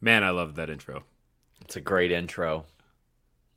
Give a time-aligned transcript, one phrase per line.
[0.00, 1.02] Man, I love that intro.
[1.62, 2.66] It's a great intro.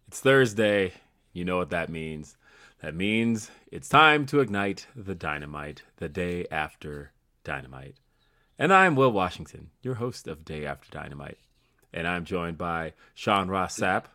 [0.07, 0.93] It's Thursday.
[1.33, 2.35] You know what that means.
[2.81, 7.11] That means it's time to ignite the dynamite the day after
[7.43, 7.95] dynamite.
[8.57, 11.39] And I'm Will Washington, your host of Day After Dynamite.
[11.93, 14.05] And I'm joined by Sean Ross Sapp.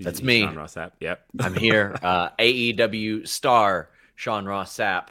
[0.00, 0.40] That's me.
[0.42, 0.92] Sean Ross Sapp.
[1.00, 1.24] Yep.
[1.40, 1.94] I'm here.
[2.02, 5.10] Uh, AEW star Sean Ross Sapp.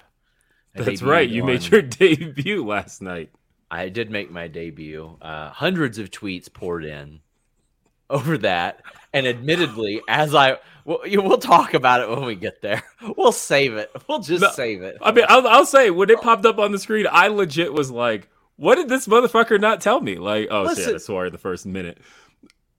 [0.76, 1.30] That's right.
[1.30, 3.32] You made your debut last night.
[3.72, 5.18] I did make my debut.
[5.22, 7.22] Uh, hundreds of tweets poured in
[8.10, 8.82] over that,
[9.14, 12.84] and admittedly, as I we'll, we'll talk about it when we get there.
[13.16, 13.90] We'll save it.
[14.10, 14.98] We'll just No, save it.
[15.02, 17.90] I mean, I'll, I'll say when it popped up on the screen, I legit was
[17.90, 21.38] like, "What did this motherfucker not tell me?" Like, oh shit, Listen- I swore the
[21.38, 22.00] first minute.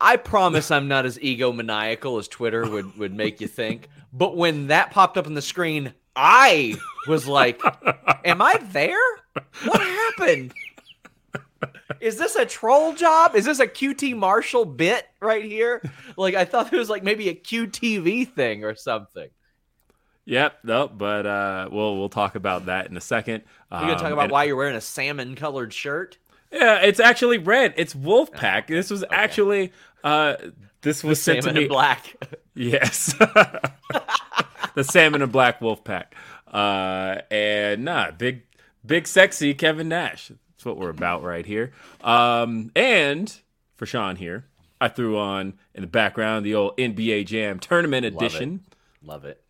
[0.00, 3.88] I promise I'm not as egomaniacal as Twitter would would make you think.
[4.10, 6.74] But when that popped up on the screen, I
[7.06, 7.60] was like,
[8.24, 8.98] "Am I there?
[9.64, 10.52] What happened?
[12.00, 13.34] Is this a troll job?
[13.36, 15.80] Is this a QT Marshall bit right here?
[16.16, 19.28] Like I thought it was like maybe a QTV thing or something."
[20.24, 23.44] Yep, no, but uh, we'll we'll talk about that in a second.
[23.72, 26.18] You gonna talk Um, about and- why you're wearing a salmon colored shirt?
[26.52, 27.74] Yeah, it's actually red.
[27.76, 28.66] It's Wolfpack.
[28.66, 29.72] This was actually
[30.02, 30.34] uh,
[30.82, 31.68] this was sent to Salmon me.
[31.68, 32.16] black.
[32.60, 33.14] Yes,
[34.78, 36.14] the salmon and black wolf pack.
[36.46, 38.42] Uh, and nah, big,
[38.86, 40.28] big, sexy Kevin Nash.
[40.28, 41.72] That's what we're about right here.
[42.00, 43.40] Um, and
[43.74, 44.46] for Sean here,
[44.80, 48.26] I threw on in the background the old NBA Jam Tournament Love it.
[48.26, 48.64] Edition.
[49.02, 49.42] Love it.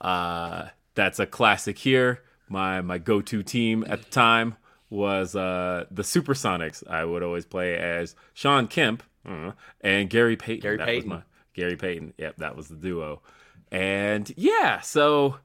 [0.00, 2.22] Uh, that's a classic here.
[2.48, 4.56] My my go to team at the time
[4.90, 6.86] was uh, the Supersonics.
[6.88, 10.62] I would always play as Sean Kemp uh, and Gary Payton.
[10.62, 11.10] Gary that Payton.
[11.10, 11.22] Was my,
[11.54, 12.14] Gary Payton.
[12.18, 13.22] Yep, that was the duo.
[13.70, 15.36] And yeah, so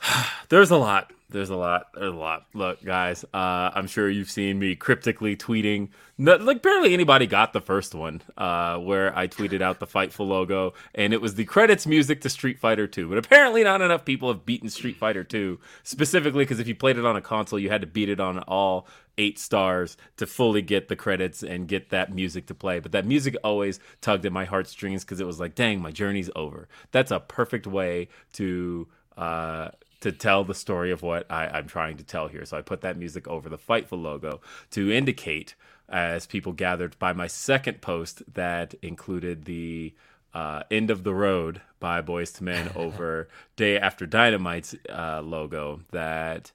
[0.48, 1.12] there's a lot.
[1.30, 1.88] There's a lot.
[1.94, 2.46] There's a lot.
[2.54, 5.90] Look, guys, uh, I'm sure you've seen me cryptically tweeting.
[6.16, 10.26] No, like barely anybody got the first one, uh, where I tweeted out the Fightful
[10.26, 13.10] logo, and it was the credits music to Street Fighter 2.
[13.10, 16.96] But apparently, not enough people have beaten Street Fighter 2 specifically because if you played
[16.96, 18.86] it on a console, you had to beat it on all
[19.18, 22.78] eight stars to fully get the credits and get that music to play.
[22.78, 26.30] But that music always tugged at my heartstrings because it was like, dang, my journey's
[26.34, 26.68] over.
[26.90, 28.88] That's a perfect way to.
[29.14, 32.44] Uh, to tell the story of what I, am trying to tell here.
[32.44, 34.40] So I put that music over the Fightful logo
[34.70, 35.54] to indicate,
[35.88, 39.94] as people gathered by my second post that included the
[40.34, 45.80] uh, End of the Road by Boyz II Men over Day After Dynamite's uh, logo,
[45.90, 46.52] that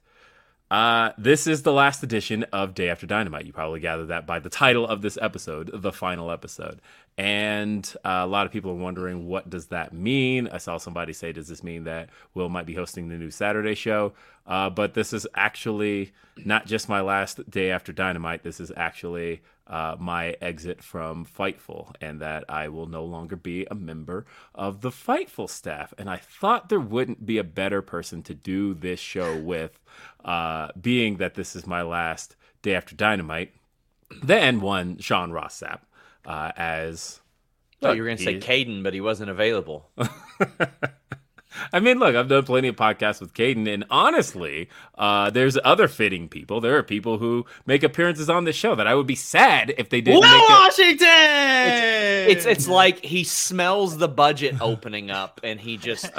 [0.70, 3.46] uh, this is the last edition of Day After Dynamite.
[3.46, 6.80] You probably gathered that by the title of this episode, the final episode.
[7.16, 10.48] And uh, a lot of people are wondering, what does that mean?
[10.48, 13.74] I saw somebody say, does this mean that Will might be hosting the new Saturday
[13.74, 14.14] show?
[14.46, 16.12] Uh, but this is actually
[16.44, 18.42] not just my last Day After Dynamite.
[18.42, 23.66] This is actually uh, my exit from Fightful, and that I will no longer be
[23.70, 25.94] a member of the Fightful staff.
[25.96, 29.80] And I thought there wouldn't be a better person to do this show with,
[30.24, 33.52] uh, being that this is my last Day After Dynamite,
[34.22, 35.80] than one Sean Ross Sapp,
[36.26, 37.20] uh, as.
[37.82, 39.90] Oh, you were going to say Caden, but he wasn't available.
[41.72, 45.88] I mean, look, I've done plenty of podcasts with Caden, and honestly, uh, there's other
[45.88, 46.60] fitting people.
[46.60, 49.88] There are people who make appearances on this show that I would be sad if
[49.88, 50.20] they didn't.
[50.20, 51.08] Will make Washington.
[51.08, 56.12] It's, it's, it's like he smells the budget opening up, and he just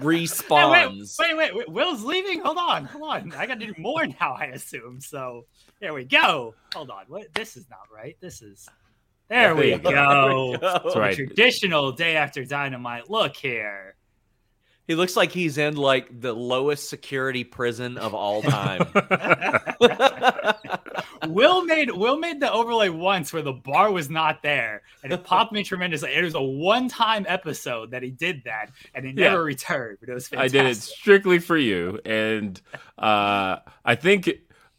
[0.00, 1.16] respawns.
[1.20, 2.40] Hey, wait, wait, wait, Will's leaving.
[2.40, 3.32] Hold on, hold on.
[3.32, 4.34] I got to do more now.
[4.38, 5.46] I assume so.
[5.80, 6.54] There we go.
[6.74, 7.04] Hold on.
[7.08, 7.34] What?
[7.34, 8.16] This is not right.
[8.20, 8.68] This is.
[9.32, 9.90] There, we, go.
[9.90, 10.80] There we go.
[10.84, 11.16] That's right.
[11.16, 13.08] Traditional day after dynamite.
[13.08, 13.96] Look here.
[14.86, 18.86] He looks like he's in like the lowest security prison of all time.
[21.28, 25.22] Will made Will made the overlay once where the bar was not there, and it
[25.24, 26.12] popped me tremendously.
[26.12, 29.42] It was a one time episode that he did that, and it never yeah.
[29.42, 29.98] returned.
[30.00, 30.60] But it was fantastic.
[30.60, 32.60] I did it strictly for you, and
[32.98, 34.30] uh, I think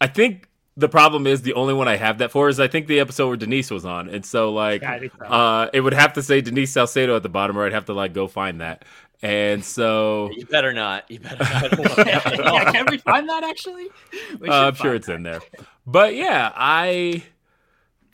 [0.02, 2.88] I think the problem is the only one I have that for is I think
[2.88, 5.26] the episode where Denise was on, and so like so.
[5.26, 7.94] uh, it would have to say Denise Salcedo at the bottom, or I'd have to
[7.94, 8.84] like go find that.
[9.22, 11.10] And so you better not.
[11.10, 11.98] You better not.
[12.08, 13.88] yeah, can we find that actually?
[14.46, 15.16] Uh, I'm sure it's that.
[15.16, 15.42] in there.
[15.86, 17.24] But yeah, I.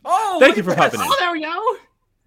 [0.03, 1.07] Oh, thank you for popping in.
[1.09, 1.77] Oh, there we go.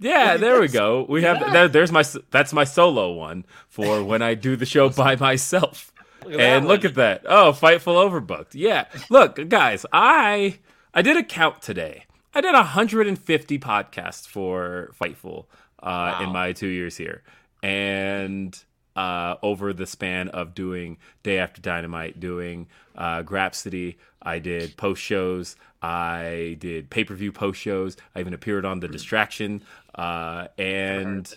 [0.00, 1.06] Yeah, there we go.
[1.08, 1.68] We have yeah.
[1.68, 5.91] there's my that's my solo one for when I do the show by myself.
[6.24, 7.22] Look and look at that.
[7.26, 8.50] Oh, Fightful overbooked.
[8.52, 8.86] Yeah.
[9.10, 10.58] Look, guys, I
[10.94, 12.04] I did a count today.
[12.34, 15.46] I did 150 podcasts for Fightful
[15.82, 16.20] uh, wow.
[16.22, 17.22] in my two years here,
[17.62, 18.58] and
[18.96, 25.02] uh, over the span of doing Day After Dynamite, doing uh, Grapsody, I did post
[25.02, 25.56] shows.
[25.80, 27.96] I did pay per view post shows.
[28.14, 29.62] I even appeared on The Distraction.
[29.94, 31.34] Uh, and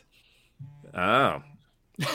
[0.94, 1.42] oh,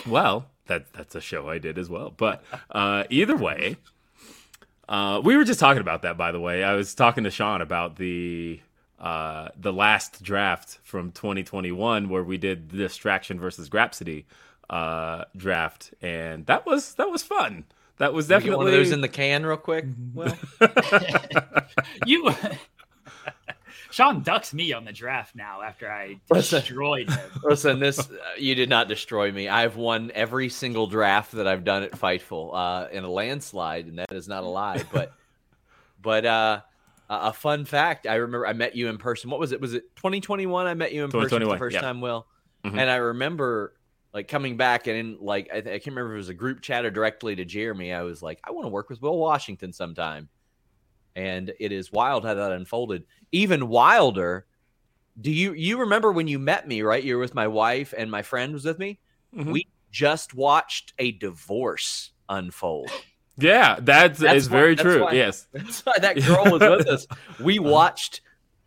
[0.07, 2.13] well, that that's a show I did as well.
[2.17, 3.77] But uh, either way,
[4.89, 6.17] uh, we were just talking about that.
[6.17, 8.61] By the way, I was talking to Sean about the
[8.99, 14.25] uh, the last draft from 2021 where we did the Distraction versus Grapsody
[14.69, 17.65] uh, draft, and that was that was fun.
[17.99, 19.85] That was definitely one of those in the can, real quick.
[20.15, 20.37] Well,
[22.07, 22.33] you
[23.91, 27.31] Sean ducks me on the draft now after I destroyed listen, him.
[27.45, 29.49] Listen, this uh, you did not destroy me.
[29.49, 33.99] I've won every single draft that I've done at Fightful uh, in a landslide, and
[33.99, 34.83] that is not a lie.
[34.93, 35.13] But
[36.03, 36.61] but uh,
[37.09, 39.31] a fun fact: I remember I met you in person.
[39.31, 39.61] What was it?
[39.61, 40.67] Was it 2021?
[40.67, 41.81] I met you in person the first yeah.
[41.81, 42.27] time, Will.
[42.65, 42.79] Mm-hmm.
[42.79, 43.75] And I remember
[44.13, 46.61] like coming back and in like I, I, can't remember if it was a group
[46.61, 47.93] chat or directly to Jeremy.
[47.93, 50.29] I was like, I want to work with Will Washington sometime
[51.17, 53.05] and it is wild how that unfolded.
[53.33, 54.47] Even wilder.
[55.21, 56.83] Do you you remember when you met me?
[56.83, 59.01] Right, you were with my wife and my friend was with me.
[59.35, 59.53] Mm-hmm.
[59.53, 62.91] We just watched a divorce unfold.
[63.43, 65.03] Yeah, that's, that's is why, very that's true.
[65.03, 67.07] Why, yes, that's why that girl was with us.
[67.39, 68.21] We watched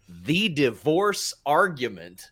[0.10, 2.32] the divorce argument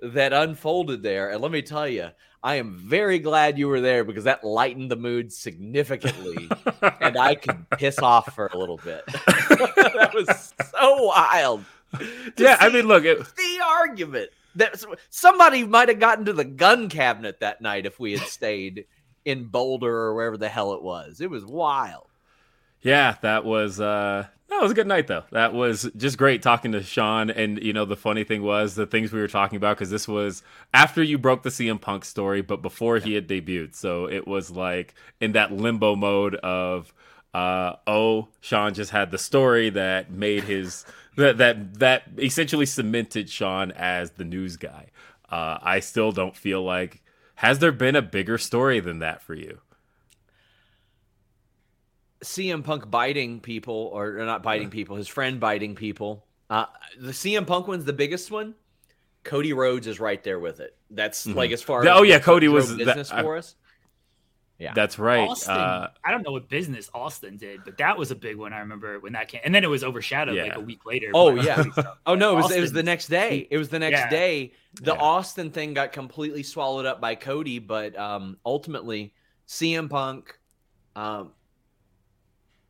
[0.00, 2.10] that unfolded there, and let me tell you,
[2.44, 6.50] I am very glad you were there because that lightened the mood significantly,
[7.00, 9.02] and I could piss off for a little bit.
[9.06, 11.64] that was so wild.
[12.36, 16.90] Yeah, I mean, look, it, the argument that somebody might have gotten to the gun
[16.90, 18.84] cabinet that night if we had stayed
[19.24, 21.22] in Boulder or wherever the hell it was.
[21.22, 22.08] It was wild.
[22.84, 25.24] Yeah, that was uh That was a good night, though.
[25.32, 27.30] That was just great talking to Sean.
[27.30, 30.06] And, you know, the funny thing was the things we were talking about, because this
[30.06, 33.74] was after you broke the CM Punk story, but before he had debuted.
[33.74, 36.94] So it was like in that limbo mode of,
[37.34, 40.84] uh, oh, Sean just had the story that made his,
[41.16, 44.90] that, that, that essentially cemented Sean as the news guy.
[45.30, 47.02] Uh, I still don't feel like,
[47.36, 49.60] has there been a bigger story than that for you?
[52.24, 56.24] CM Punk biting people, or, or not biting people, his friend biting people.
[56.50, 56.66] Uh,
[56.98, 58.54] the CM Punk one's the biggest one.
[59.24, 60.76] Cody Rhodes is right there with it.
[60.90, 61.36] That's mm-hmm.
[61.36, 63.56] like as far as oh yeah, Cody was business that, for us.
[64.58, 65.28] Yeah, that's right.
[65.28, 68.52] Austin, uh, I don't know what business Austin did, but that was a big one.
[68.52, 70.44] I remember when that came, and then it was overshadowed yeah.
[70.44, 71.10] like a week later.
[71.12, 71.64] Oh yeah.
[72.06, 73.48] oh no, it was, it was the next day.
[73.50, 74.10] It was the next yeah.
[74.10, 74.52] day.
[74.80, 75.00] The yeah.
[75.00, 79.12] Austin thing got completely swallowed up by Cody, but um, ultimately
[79.48, 80.38] CM Punk,
[80.94, 81.32] um,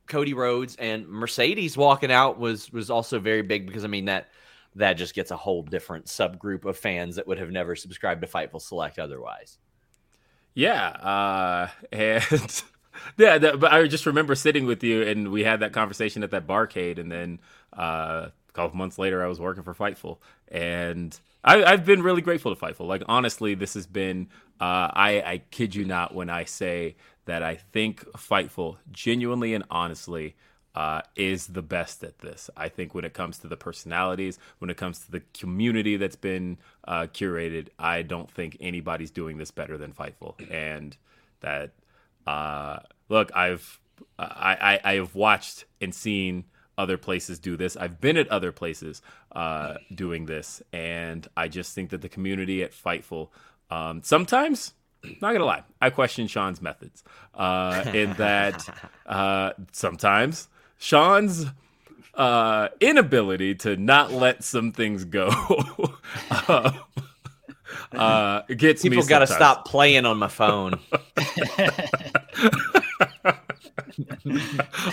[0.07, 4.29] Cody Rhodes and Mercedes walking out was was also very big because I mean that
[4.77, 8.27] that just gets a whole different subgroup of fans that would have never subscribed to
[8.27, 9.59] Fightful Select otherwise.
[10.55, 12.63] Yeah, uh, and
[13.17, 16.31] yeah, that, but I just remember sitting with you and we had that conversation at
[16.33, 17.41] that barcade, and then
[17.77, 20.19] uh, a couple months later, I was working for Fightful,
[20.49, 22.87] and I, have been really grateful to Fightful.
[22.87, 24.29] Like honestly, this has been
[24.61, 29.65] uh, I, I kid you not when I say that I think Fightful, genuinely and
[29.71, 30.35] honestly,
[30.75, 32.51] uh, is the best at this.
[32.57, 36.17] I think when it comes to the personalities, when it comes to the community that's
[36.17, 40.35] been uh, curated, I don't think anybody's doing this better than Fightful.
[40.51, 40.97] And
[41.41, 41.73] that,
[42.27, 42.79] uh,
[43.09, 43.81] look, I've
[44.19, 46.45] I, I I have watched and seen
[46.77, 47.77] other places do this.
[47.77, 49.01] I've been at other places
[49.31, 53.29] uh, doing this, and I just think that the community at Fightful
[53.71, 54.75] um, sometimes
[55.21, 57.03] not gonna lie, I question Sean's methods.
[57.35, 58.63] Uh, in that
[59.07, 61.47] uh, sometimes Sean's
[62.15, 65.29] uh, inability to not let some things go
[66.31, 66.71] uh,
[67.93, 70.79] uh, gets People got to stop playing on my phone.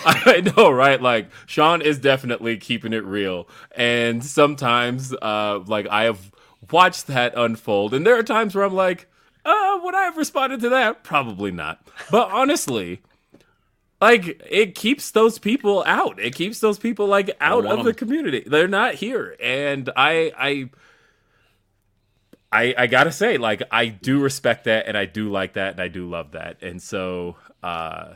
[0.06, 1.02] I know, right?
[1.02, 6.32] Like Sean is definitely keeping it real, and sometimes, uh, like I have
[6.72, 9.08] watched that unfold, and there are times where I'm like,
[9.46, 11.04] uh, would I have responded to that?
[11.04, 11.82] Probably not.
[12.10, 13.02] But honestly,
[14.00, 16.20] like it keeps those people out.
[16.20, 17.86] It keeps those people like out of them.
[17.86, 18.44] the community.
[18.46, 20.70] They're not here, and I, I,
[22.52, 25.80] I, I gotta say, like I do respect that, and I do like that, and
[25.82, 27.38] I do love that, and so.
[27.64, 28.16] uh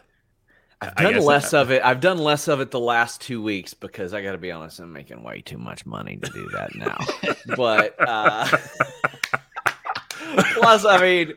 [0.82, 1.82] I've done less of it.
[1.84, 4.80] I've done less of it the last two weeks because I got to be honest,
[4.80, 6.98] I'm making way too much money to do that now.
[7.56, 8.46] but uh,
[10.36, 11.34] Plus, I mean,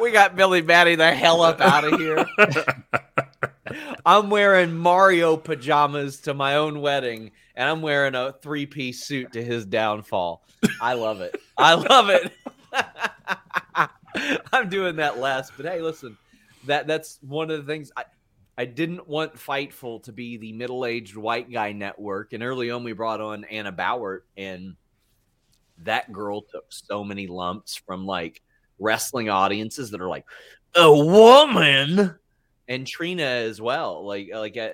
[0.00, 2.26] we got Billy Maddie the hell up out of here.
[4.06, 9.32] I'm wearing Mario pajamas to my own wedding, and I'm wearing a three piece suit
[9.32, 10.44] to his downfall.
[10.80, 11.40] I love it.
[11.56, 12.32] I love it.
[14.52, 16.16] I'm doing that last, but hey, listen,
[16.66, 18.04] that that's one of the things I
[18.56, 22.84] I didn't want Fightful to be the middle aged white guy network, and early on
[22.84, 24.76] we brought on Anna Bauer and
[25.82, 28.42] that girl took so many lumps from like
[28.78, 30.24] wrestling audiences that are like
[30.76, 32.14] a woman
[32.68, 34.06] and Trina as well.
[34.06, 34.70] Like like uh,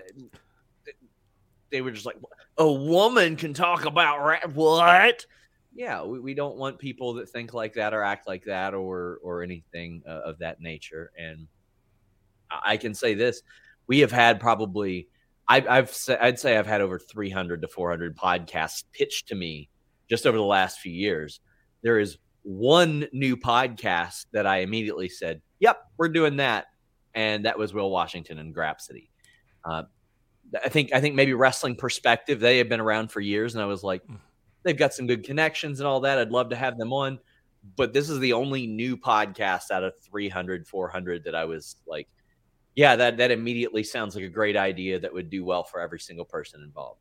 [1.70, 2.18] they were just like
[2.58, 5.26] a woman can talk about ra- what?
[5.72, 9.18] Yeah, we, we don't want people that think like that or act like that or
[9.22, 11.12] or anything uh, of that nature.
[11.18, 11.46] And
[12.50, 13.42] I can say this:
[13.86, 15.08] we have had probably
[15.48, 19.68] I, I've I'd say I've had over 300 to 400 podcasts pitched to me
[20.10, 21.40] just over the last few years,
[21.82, 26.66] there is one new podcast that I immediately said, "Yep, we're doing that,"
[27.14, 29.08] and that was Will Washington and Grapsody.
[29.64, 29.84] Uh,
[30.64, 32.40] I think I think maybe wrestling perspective.
[32.40, 34.02] They have been around for years, and I was like,
[34.64, 36.18] they've got some good connections and all that.
[36.18, 37.18] I'd love to have them on,
[37.76, 42.08] but this is the only new podcast out of 300, 400 that I was like,
[42.74, 46.00] yeah, that that immediately sounds like a great idea that would do well for every
[46.00, 47.00] single person involved.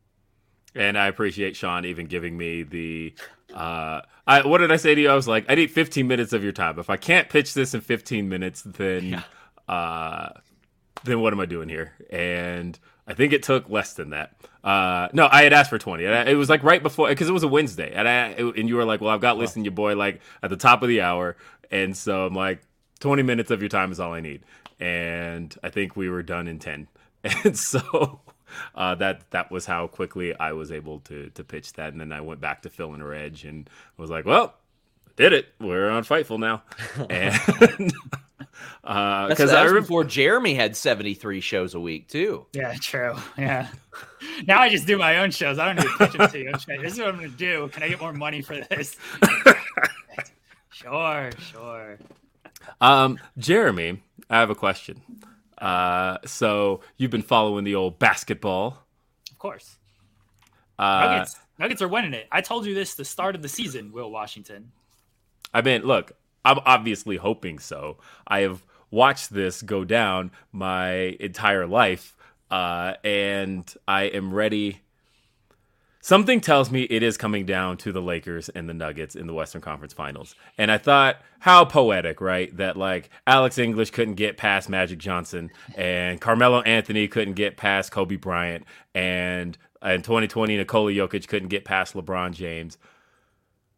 [0.75, 3.13] And I appreciate Sean even giving me the.
[3.53, 5.09] Uh, I what did I say to you?
[5.09, 6.77] I was like, I need 15 minutes of your time.
[6.77, 9.23] If I can't pitch this in 15 minutes, then, yeah.
[9.67, 10.29] uh,
[11.03, 11.93] then what am I doing here?
[12.11, 14.35] And I think it took less than that.
[14.63, 16.03] Uh, no, I had asked for 20.
[16.03, 18.85] It was like right before because it was a Wednesday, and I and you were
[18.85, 19.39] like, "Well, I've got oh.
[19.39, 21.35] listen, your boy, like at the top of the hour,"
[21.71, 22.61] and so I'm like,
[22.99, 24.43] "20 minutes of your time is all I need,"
[24.79, 26.87] and I think we were done in 10,
[27.23, 28.19] and so
[28.75, 31.91] uh, that that was how quickly I was able to to pitch that.
[31.91, 34.55] And then I went back to Phil and Reg and was like, well,
[35.19, 35.49] did it.
[35.59, 36.63] We're on Fightful now,
[37.09, 37.93] and
[38.81, 42.45] because uh, I remember before Jeremy had seventy three shows a week too.
[42.53, 43.15] Yeah, true.
[43.37, 43.67] Yeah.
[44.47, 45.59] now I just do my own shows.
[45.59, 46.81] I don't need to pitch it to you.
[46.81, 47.69] This is what I'm going to do.
[47.73, 48.95] Can I get more money for this?
[50.71, 51.97] sure, sure.
[52.79, 55.01] Um, Jeremy, I have a question.
[55.59, 58.85] Uh, so you've been following the old basketball,
[59.31, 59.77] of course.
[60.77, 62.27] Uh, Nuggets, Nuggets are winning it.
[62.31, 64.71] I told you this the start of the season, Will Washington.
[65.53, 66.13] I mean, look,
[66.45, 67.97] I'm obviously hoping so.
[68.27, 72.15] I have watched this go down my entire life,
[72.49, 74.81] uh, and I am ready.
[76.01, 79.33] Something tells me it is coming down to the Lakers and the Nuggets in the
[79.33, 80.33] Western Conference Finals.
[80.57, 82.55] And I thought, how poetic, right?
[82.55, 87.91] That like Alex English couldn't get past Magic Johnson, and Carmelo Anthony couldn't get past
[87.91, 88.65] Kobe Bryant,
[88.95, 92.77] and in 2020 Nikola Jokic couldn't get past LeBron James.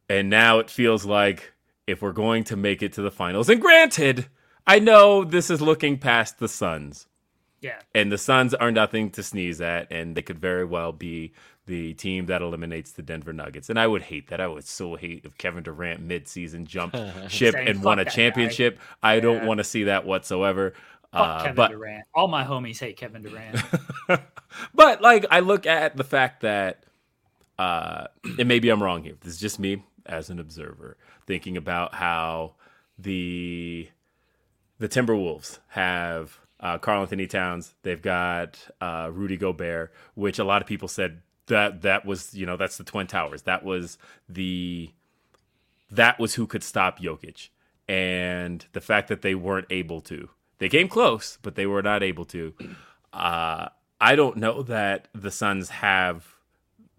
[0.08, 1.54] And now it feels like
[1.88, 3.50] if we're going to make it to the finals.
[3.50, 4.28] And granted,
[4.68, 7.08] I know this is looking past the Suns.
[7.62, 7.80] Yeah.
[7.94, 11.34] And the Suns are nothing to sneeze at, and they could very well be
[11.68, 13.70] the team that eliminates the Denver Nuggets.
[13.70, 14.42] And I would hate that.
[14.42, 16.98] I would so hate if Kevin Durant midseason jumped
[17.32, 18.80] ship and won a championship.
[19.02, 19.22] I yeah.
[19.22, 20.74] don't want to see that whatsoever.
[21.14, 22.06] Uh, Kevin but, Durant.
[22.16, 23.62] All my homies hate Kevin Durant.
[24.74, 26.84] but like I look at the fact that
[27.60, 28.08] uh
[28.40, 29.16] and maybe I'm wrong here.
[29.20, 32.56] This is just me as an observer thinking about how
[32.98, 33.90] the
[34.80, 37.76] the Timberwolves have uh, Karl-Anthony Towns.
[37.84, 42.46] They've got uh, Rudy Gobert, which a lot of people said that that was you
[42.46, 43.44] know that's the Twin Towers.
[43.44, 44.90] That was the
[45.92, 47.50] that was who could stop Jokic,
[47.88, 50.30] and the fact that they weren't able to.
[50.58, 52.54] They came close, but they were not able to.
[53.14, 53.68] Uh,
[54.00, 56.26] I don't know that the Suns have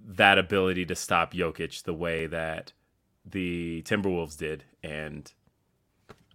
[0.04, 2.72] that ability to stop Jokic the way that
[3.24, 5.32] the Timberwolves did, and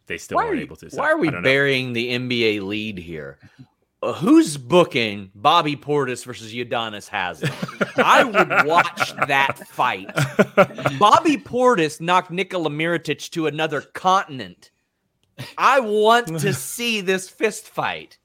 [0.08, 0.90] they still why weren't able to.
[0.90, 3.38] So why are we burying the NBA lead here?
[4.04, 7.52] Uh, who's booking Bobby Portis versus Udonis Haslem?
[7.98, 10.14] I would watch that fight.
[11.00, 14.72] Bobby Portis knocked Nikola Mirotic to another continent.
[15.58, 18.18] I want to see this fist fight.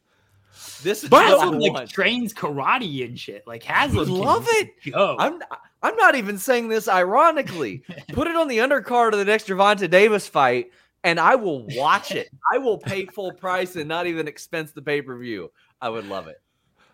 [0.82, 3.46] This but Haslem like trains karate and shit.
[3.46, 4.70] Like Haslem, love it.
[4.92, 5.16] Go.
[5.18, 5.40] I'm
[5.82, 7.82] I'm not even saying this ironically.
[8.12, 10.70] Put it on the undercard of the next Gervonta Davis fight,
[11.04, 12.28] and I will watch it.
[12.52, 15.50] I will pay full price and not even expense the pay per view.
[15.82, 16.40] I would love it.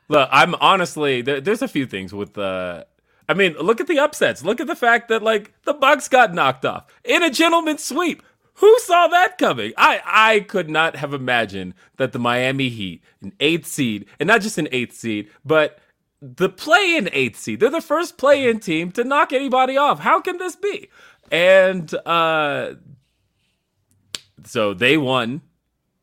[0.09, 2.87] Look, I'm honestly there, there's a few things with the.
[3.29, 4.43] I mean, look at the upsets.
[4.43, 8.23] Look at the fact that like the Bucks got knocked off in a gentleman's sweep.
[8.55, 9.75] Who saw that coming?
[9.77, 14.41] I I could not have imagined that the Miami Heat, an eighth seed, and not
[14.41, 15.79] just an eighth seed, but
[16.23, 17.61] the play in eighth seed.
[17.61, 20.01] They're the first play in team to knock anybody off.
[20.01, 20.89] How can this be?
[21.31, 22.75] And uh,
[24.45, 25.43] so they won.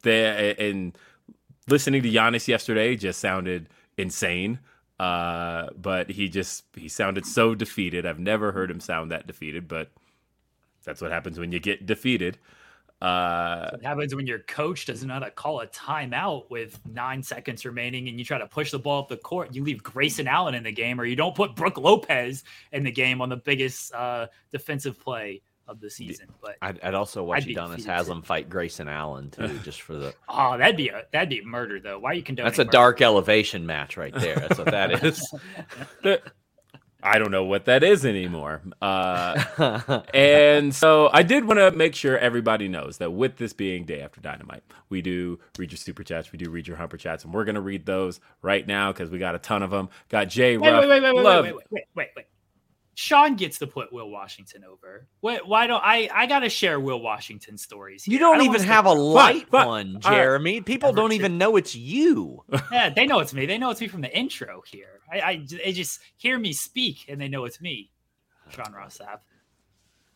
[0.03, 0.95] They and
[1.67, 4.59] listening to Giannis yesterday just sounded insane.
[4.99, 8.05] Uh, but he just he sounded so defeated.
[8.05, 9.91] I've never heard him sound that defeated, but
[10.85, 12.37] that's what happens when you get defeated.
[13.01, 18.07] Uh, what happens when your coach how to call a timeout with nine seconds remaining
[18.07, 19.53] and you try to push the ball up the court.
[19.53, 22.91] You leave Grayson Allen in the game, or you don't put Brook Lopez in the
[22.91, 26.27] game on the biggest uh, defensive play of the season.
[26.41, 30.13] But I'd, I'd also watch Udonis Haslem fight Grayson Allen too, just for the.
[30.29, 31.99] oh, that'd be a that'd be murder though.
[31.99, 32.45] Why are you condone?
[32.45, 34.35] That's a dark elevation match right there.
[34.35, 35.21] That's what that is.
[37.05, 38.63] I don't know what that is anymore.
[38.81, 43.85] Uh, and so I did want to make sure everybody knows that with this being
[43.85, 47.23] day after dynamite, we do read your super chats, we do read your humper chats,
[47.23, 49.89] and we're going to read those right now because we got a ton of them.
[50.09, 50.81] Got Jay wait, Ruff.
[50.81, 52.25] Wait, wait, wait, wait, wait, wait, wait, wait, wait.
[52.95, 55.07] Sean gets to put Will Washington over.
[55.19, 56.09] Why, why don't I?
[56.13, 58.05] I got to share Will Washington stories.
[58.05, 58.13] Here.
[58.13, 60.61] You don't, don't even have a light but, one, Jeremy.
[60.61, 62.43] People don't even know it's you.
[62.71, 63.45] yeah, they know it's me.
[63.45, 65.01] They know it's me from the intro here.
[65.11, 67.91] I, I they just hear me speak and they know it's me,
[68.49, 69.19] Sean Ross Sapp.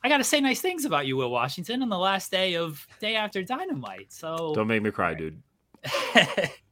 [0.01, 2.87] I got to say nice things about you, Will Washington, on the last day of
[3.01, 4.13] day after Dynamite.
[4.13, 5.41] So don't make me cry, dude.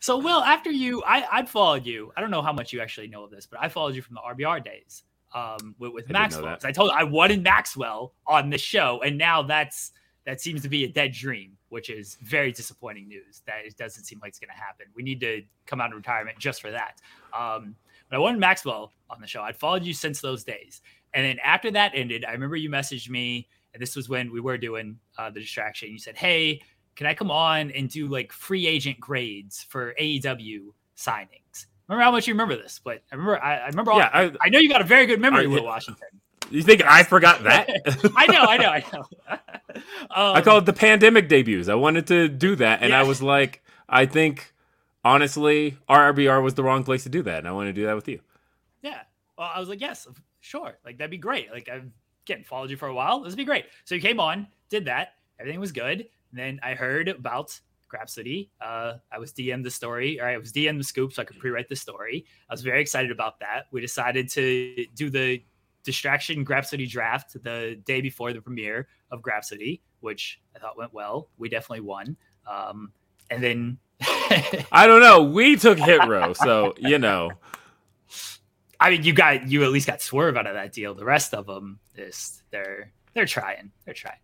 [0.00, 2.12] so, Will, after you, I, I'd followed you.
[2.16, 4.14] I don't know how much you actually know of this, but I followed you from
[4.14, 5.02] the RBR days
[5.34, 6.56] um, with, with I Maxwell.
[6.64, 9.92] I told you I wanted Maxwell on the show, and now that's
[10.24, 13.42] that seems to be a dead dream, which is very disappointing news.
[13.46, 14.86] That it doesn't seem like it's going to happen.
[14.94, 17.00] We need to come out of retirement just for that.
[17.36, 17.76] Um,
[18.08, 19.42] but I wanted Maxwell on the show.
[19.42, 20.80] I'd followed you since those days,
[21.14, 24.40] and then after that ended, I remember you messaged me, and this was when we
[24.40, 25.90] were doing uh, the distraction.
[25.90, 26.60] You said, "Hey."
[26.96, 31.66] Can I come on and do like free agent grades for AEW signings?
[31.88, 34.32] Remember how much you remember this, but I remember I, I remember all, yeah, I,
[34.40, 36.08] I, know you got a very good memory, Will Washington.
[36.50, 37.70] You think I forgot that?
[38.16, 39.04] I know, I know, I know.
[39.30, 39.38] um,
[40.10, 41.68] I call it the pandemic debuts.
[41.68, 43.00] I wanted to do that, and yeah.
[43.00, 44.52] I was like, I think
[45.04, 47.94] honestly, RRBR was the wrong place to do that, and I want to do that
[47.94, 48.20] with you.
[48.82, 49.02] Yeah.
[49.38, 50.08] Well, I was like, yes,
[50.40, 50.78] sure.
[50.84, 51.52] Like that'd be great.
[51.52, 51.90] Like I've
[52.24, 53.20] again followed you for a while.
[53.20, 53.66] This would be great.
[53.84, 55.14] So you came on, did that.
[55.38, 56.08] Everything was good.
[56.36, 57.58] And then I heard about
[57.90, 58.50] Grapsody.
[58.60, 61.38] Uh, I was DM the story, or I was DM the scoop, so I could
[61.38, 62.26] pre-write the story.
[62.50, 63.68] I was very excited about that.
[63.70, 65.42] We decided to do the
[65.82, 71.30] distraction Grapsody draft the day before the premiere of Grapsody, which I thought went well.
[71.38, 72.18] We definitely won.
[72.46, 72.92] Um,
[73.30, 73.78] and then
[74.70, 75.22] I don't know.
[75.22, 77.30] We took hit row, so you know.
[78.78, 80.92] I mean, you got you at least got swerve out of that deal.
[80.92, 83.72] The rest of them is they're they're trying.
[83.86, 84.18] They're trying.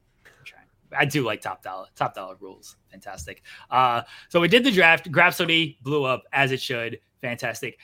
[0.97, 1.87] I do like top dollar.
[1.97, 2.77] Top dollar rules.
[2.91, 3.43] Fantastic.
[3.71, 5.11] Uh, so we did the draft.
[5.11, 6.99] Grapsody blew up as it should.
[7.21, 7.79] Fantastic.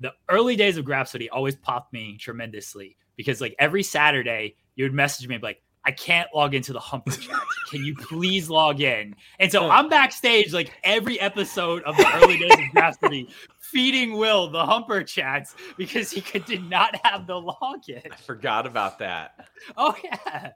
[0.00, 4.94] The early days of Grapsody always popped me tremendously because like every Saturday you would
[4.94, 7.40] message me like, I can't log into the Humper chat.
[7.70, 9.14] Can you please log in?
[9.38, 14.50] And so I'm backstage like every episode of the early days of Grapsody feeding Will
[14.50, 18.12] the Humper chats because he could, did not have the login.
[18.12, 19.48] I forgot about that.
[19.76, 20.50] Oh yeah.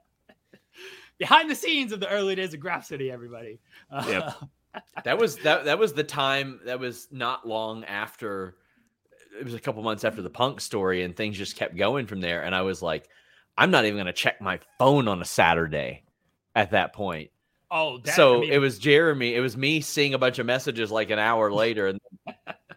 [1.17, 3.59] Behind the scenes of the early days of Grapsody, everybody.
[3.91, 4.33] Yep.
[5.05, 8.55] that was that that was the time that was not long after
[9.39, 12.19] it was a couple months after the punk story and things just kept going from
[12.19, 13.07] there and I was like
[13.57, 16.03] I'm not even going to check my phone on a Saturday
[16.55, 17.31] at that point.
[17.71, 19.33] Oh, that, so I mean, it was Jeremy.
[19.33, 21.99] It was me seeing a bunch of messages like an hour later, and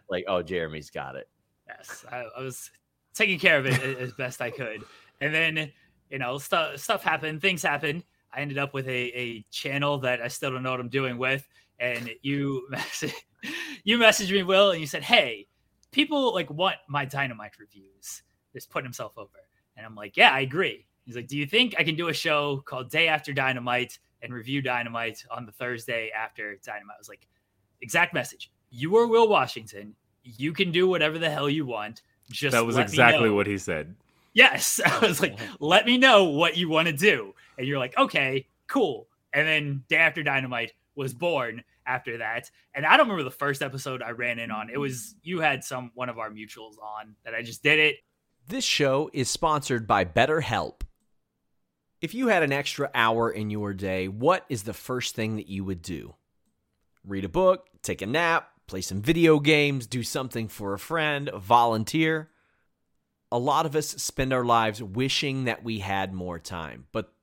[0.09, 1.29] like, oh, Jeremy's got it.
[1.67, 2.71] Yes, I, I was
[3.13, 4.83] taking care of it as best I could,
[5.21, 5.71] and then
[6.09, 8.03] you know stuff stuff happened, things happened.
[8.33, 11.17] I ended up with a, a channel that I still don't know what I'm doing
[11.17, 11.47] with,
[11.79, 13.13] and you message,
[13.83, 15.47] you messaged me, Will, and you said, "Hey,
[15.91, 19.29] people like want my dynamite reviews." Just putting himself over.
[19.79, 20.85] And I'm like, yeah, I agree.
[21.05, 24.33] He's like, do you think I can do a show called Day After Dynamite and
[24.33, 26.95] review Dynamite on the Thursday after Dynamite?
[26.97, 27.27] I was like,
[27.81, 28.51] exact message.
[28.69, 29.95] You are Will Washington.
[30.23, 32.01] You can do whatever the hell you want.
[32.29, 33.95] Just that was exactly what he said.
[34.33, 34.81] Yes.
[34.85, 37.33] I was like, let me know what you want to do.
[37.59, 39.07] And you're like, okay, cool.
[39.31, 42.49] And then Day After Dynamite was born after that.
[42.73, 44.71] And I don't remember the first episode I ran in on.
[44.71, 47.97] It was you had some one of our mutuals on that I just did it
[48.49, 50.81] this show is sponsored by BetterHelp.
[52.01, 55.47] If you had an extra hour in your day, what is the first thing that
[55.47, 56.15] you would do?
[57.05, 61.29] Read a book, take a nap, play some video games, do something for a friend,
[61.35, 62.29] volunteer.
[63.31, 66.87] A lot of us spend our lives wishing that we had more time.
[66.91, 67.13] But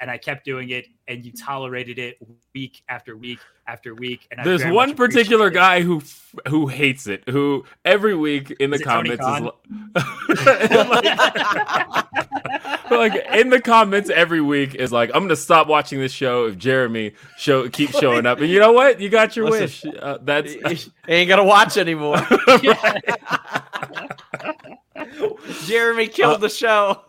[0.00, 2.18] and I kept doing it, and you tolerated it
[2.54, 4.26] week after week after week.
[4.30, 6.02] And there's one particular guy who
[6.48, 9.54] who hates it, who every week in the is comments is like,
[12.90, 16.58] like in the comments every week is like, I'm gonna stop watching this show if
[16.58, 18.38] Jeremy show keeps showing up.
[18.40, 19.00] And you know what?
[19.00, 20.00] You got your Listen, wish.
[20.00, 20.54] Uh, that's
[21.08, 22.16] ain't gonna watch anymore.
[25.64, 27.02] Jeremy killed uh, the show.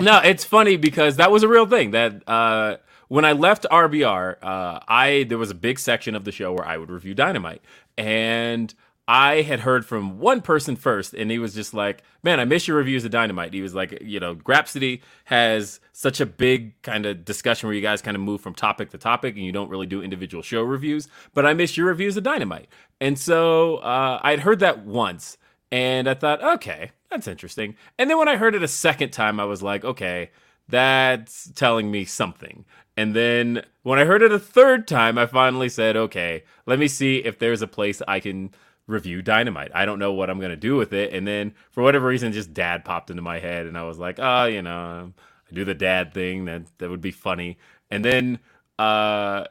[0.00, 1.92] No, it's funny because that was a real thing.
[1.92, 2.76] That uh,
[3.08, 6.66] when I left RBR, uh, I there was a big section of the show where
[6.66, 7.62] I would review Dynamite,
[7.96, 8.74] and
[9.06, 12.68] I had heard from one person first, and he was just like, "Man, I miss
[12.68, 17.06] your reviews of Dynamite." He was like, "You know, Grapsody has such a big kind
[17.06, 19.70] of discussion where you guys kind of move from topic to topic, and you don't
[19.70, 21.08] really do individual show reviews.
[21.32, 22.68] But I miss your reviews of Dynamite."
[23.00, 25.38] And so uh, I'd heard that once,
[25.72, 29.40] and I thought, "Okay, that's interesting." And then when I heard it a second time,
[29.40, 30.30] I was like, "Okay."
[30.68, 32.64] That's telling me something.
[32.96, 36.88] And then when I heard it a third time, I finally said, okay, let me
[36.88, 38.50] see if there's a place I can
[38.86, 39.70] review Dynamite.
[39.74, 41.12] I don't know what I'm going to do with it.
[41.12, 43.66] And then for whatever reason, just dad popped into my head.
[43.66, 45.12] And I was like, oh, you know,
[45.50, 46.46] I do the dad thing.
[46.46, 47.58] That, that would be funny.
[47.90, 48.40] And then
[48.78, 49.44] uh,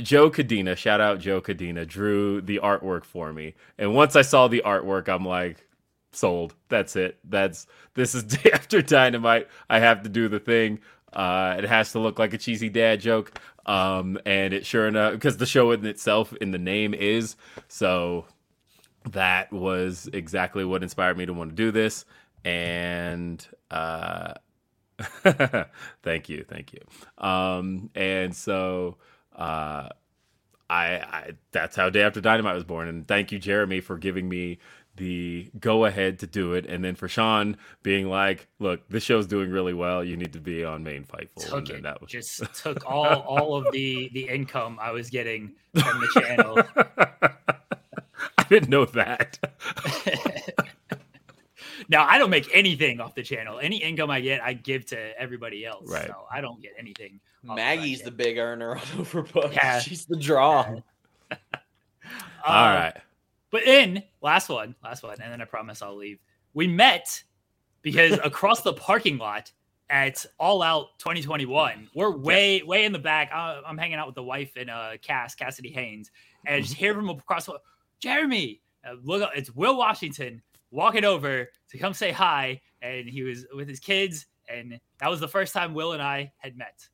[0.00, 3.54] Joe Cadena, shout out Joe Cadena, drew the artwork for me.
[3.76, 5.66] And once I saw the artwork, I'm like,
[6.14, 6.54] sold.
[6.68, 7.18] That's it.
[7.24, 9.48] That's this is day after Dynamite.
[9.68, 10.80] I have to do the thing.
[11.12, 13.38] Uh, it has to look like a cheesy dad joke.
[13.66, 17.36] Um, and it sure enough, because the show in itself in the name is
[17.68, 18.26] so
[19.10, 22.04] that was exactly what inspired me to want to do this.
[22.44, 24.34] And uh,
[26.02, 26.80] thank you, thank you.
[27.26, 28.96] Um, and so
[29.34, 29.88] uh,
[30.74, 32.88] I, I that's how Day After Dynamite was born.
[32.88, 34.58] And thank you, Jeremy, for giving me
[34.96, 39.26] the go ahead to do it, and then for Sean being like, "Look, this show's
[39.26, 40.04] doing really well.
[40.04, 41.82] You need to be on main Fightful." Took and it.
[41.84, 42.10] That was...
[42.10, 46.62] Just took all all of the the income I was getting from the channel.
[48.38, 49.38] I didn't know that.
[51.88, 53.58] now I don't make anything off the channel.
[53.58, 55.90] Any income I get, I give to everybody else.
[55.90, 56.06] Right.
[56.06, 57.20] So I don't get anything.
[57.42, 59.54] Maggie's the big earner on Overbook.
[59.54, 59.80] Yeah.
[59.80, 60.80] She's the draw.
[61.30, 61.36] Yeah.
[62.46, 62.90] All uh.
[63.50, 66.18] But in last one, last one, and then I promise I'll leave.
[66.54, 67.22] We met
[67.82, 69.52] because across the parking lot
[69.90, 72.64] at All Out 2021, we're way, yeah.
[72.64, 73.30] way in the back.
[73.32, 76.10] I'm hanging out with the wife and uh, Cass, Cassidy Haynes,
[76.46, 77.60] and I just hear from across the
[78.00, 80.42] Jeremy, uh, look, it's Will Washington
[80.74, 85.20] walking over to come say hi, and he was with his kids, and that was
[85.20, 86.88] the first time Will and I had met.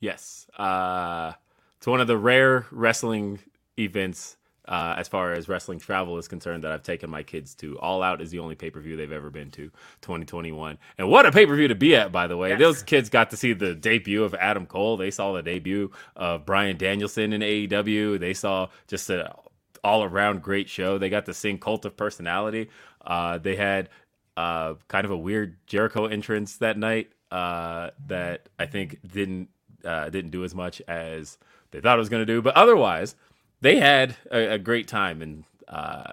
[0.00, 1.32] Yes, uh,
[1.76, 3.40] it's one of the rare wrestling
[3.78, 4.36] events
[4.68, 7.78] uh, as far as wrestling travel is concerned that I've taken my kids to.
[7.78, 9.70] All Out is the only pay per view they've ever been to,
[10.02, 10.78] 2021.
[10.98, 12.50] And what a pay per view to be at, by the way.
[12.50, 12.60] Yes.
[12.60, 14.96] Those kids got to see the debut of Adam Cole.
[14.96, 18.20] They saw the debut of Bryan Danielson in AEW.
[18.20, 19.34] They saw just a
[19.82, 20.98] all around great show.
[20.98, 22.68] They got to sing Cult of Personality.
[23.08, 23.88] Uh, they had
[24.36, 29.48] uh, kind of a weird Jericho entrance that night uh, that I think didn't
[29.84, 31.38] uh, didn't do as much as
[31.70, 32.42] they thought it was going to do.
[32.42, 33.16] But otherwise,
[33.60, 36.12] they had a, a great time, and uh,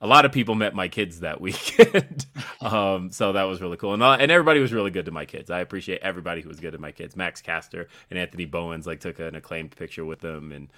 [0.00, 2.26] a lot of people met my kids that weekend.
[2.60, 5.50] um, so that was really cool, and and everybody was really good to my kids.
[5.50, 7.16] I appreciate everybody who was good to my kids.
[7.16, 10.68] Max Caster and Anthony Bowens like took an acclaimed picture with them, and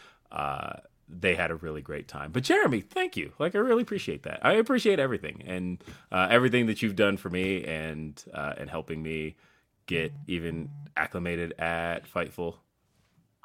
[1.09, 2.33] they had a really great time.
[2.33, 3.33] But Jeremy, thank you.
[3.39, 4.41] Like I really appreciate that.
[4.43, 9.03] I appreciate everything and uh, everything that you've done for me and uh, and helping
[9.03, 9.37] me
[9.87, 12.57] get even acclimated at Fightful.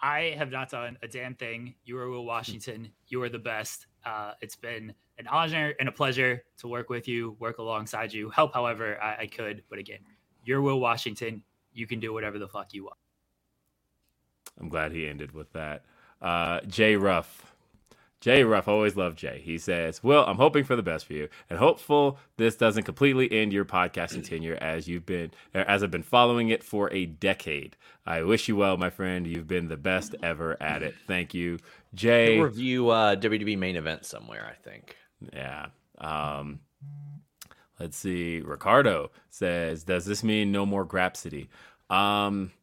[0.01, 1.75] I have not done a damn thing.
[1.85, 2.91] You are Will Washington.
[3.07, 3.87] You are the best.
[4.05, 8.29] Uh, it's been an honor and a pleasure to work with you, work alongside you,
[8.29, 9.63] help however I, I could.
[9.69, 9.99] But again,
[10.43, 11.41] you're Will Washington.
[11.71, 12.97] You can do whatever the fuck you want.
[14.59, 15.85] I'm glad he ended with that.
[16.21, 17.52] Uh, Jay Ruff,
[18.23, 19.41] Jay Ruff, always loved Jay.
[19.43, 23.29] He says, Well, I'm hoping for the best for you and hopeful this doesn't completely
[23.29, 27.75] end your podcasting tenure as you've been, as I've been following it for a decade.
[28.05, 29.27] I wish you well, my friend.
[29.27, 30.95] You've been the best ever at it.
[31.05, 31.59] Thank you,
[31.93, 32.37] Jay.
[32.37, 34.95] We'll review uh, WWE main event somewhere, I think.
[35.33, 35.65] Yeah.
[35.97, 36.61] Um,
[37.77, 38.39] let's see.
[38.39, 41.49] Ricardo says, Does this mean no more Grapsody?
[41.89, 42.53] Um,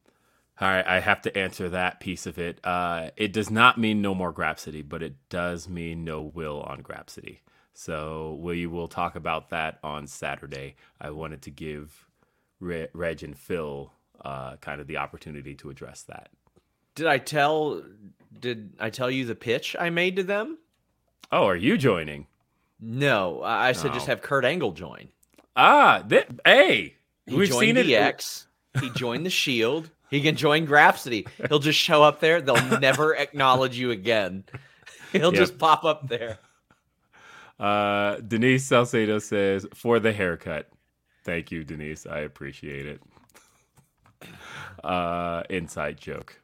[0.61, 2.61] all right, I have to answer that piece of it.
[2.65, 6.83] Uh, it does not mean no more Grapsody, but it does mean no will on
[6.83, 7.39] Grapsody.
[7.73, 10.77] So we will talk about that on Saturday.
[11.01, 12.07] I wanted to give
[12.61, 13.91] Reg and Phil
[14.23, 16.29] uh, kind of the opportunity to address that.
[16.95, 17.83] Did I tell?
[18.39, 20.59] Did I tell you the pitch I made to them?
[21.33, 22.27] Oh, are you joining?
[22.81, 23.95] No, I said oh.
[23.95, 25.09] just have Kurt Angle join.
[25.57, 26.97] Ah, th- hey,
[27.27, 27.87] he we've seen it.
[27.87, 28.47] DX.
[28.81, 29.91] he joined the Shield.
[30.11, 31.27] He can join Grapsody.
[31.49, 32.41] He'll just show up there.
[32.41, 34.45] They'll never acknowledge you again.
[35.13, 35.41] He'll yep.
[35.41, 36.39] just pop up there.
[37.59, 40.69] Uh, Denise Salcedo says, for the haircut.
[41.25, 42.07] Thank you, Denise.
[42.07, 43.03] I appreciate it.
[44.83, 46.41] Uh, inside joke.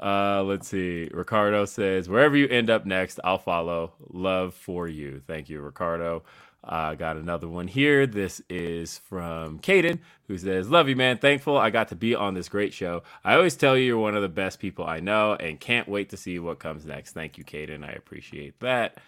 [0.00, 1.08] Uh, let's see.
[1.12, 3.92] Ricardo says, wherever you end up next, I'll follow.
[4.10, 5.22] Love for you.
[5.26, 6.24] Thank you, Ricardo.
[6.62, 8.06] Uh, got another one here.
[8.06, 11.18] This is from Caden, who says, Love you, man.
[11.18, 13.02] Thankful I got to be on this great show.
[13.24, 16.10] I always tell you you're one of the best people I know and can't wait
[16.10, 17.12] to see what comes next.
[17.12, 17.84] Thank you, Caden.
[17.84, 18.98] I appreciate that.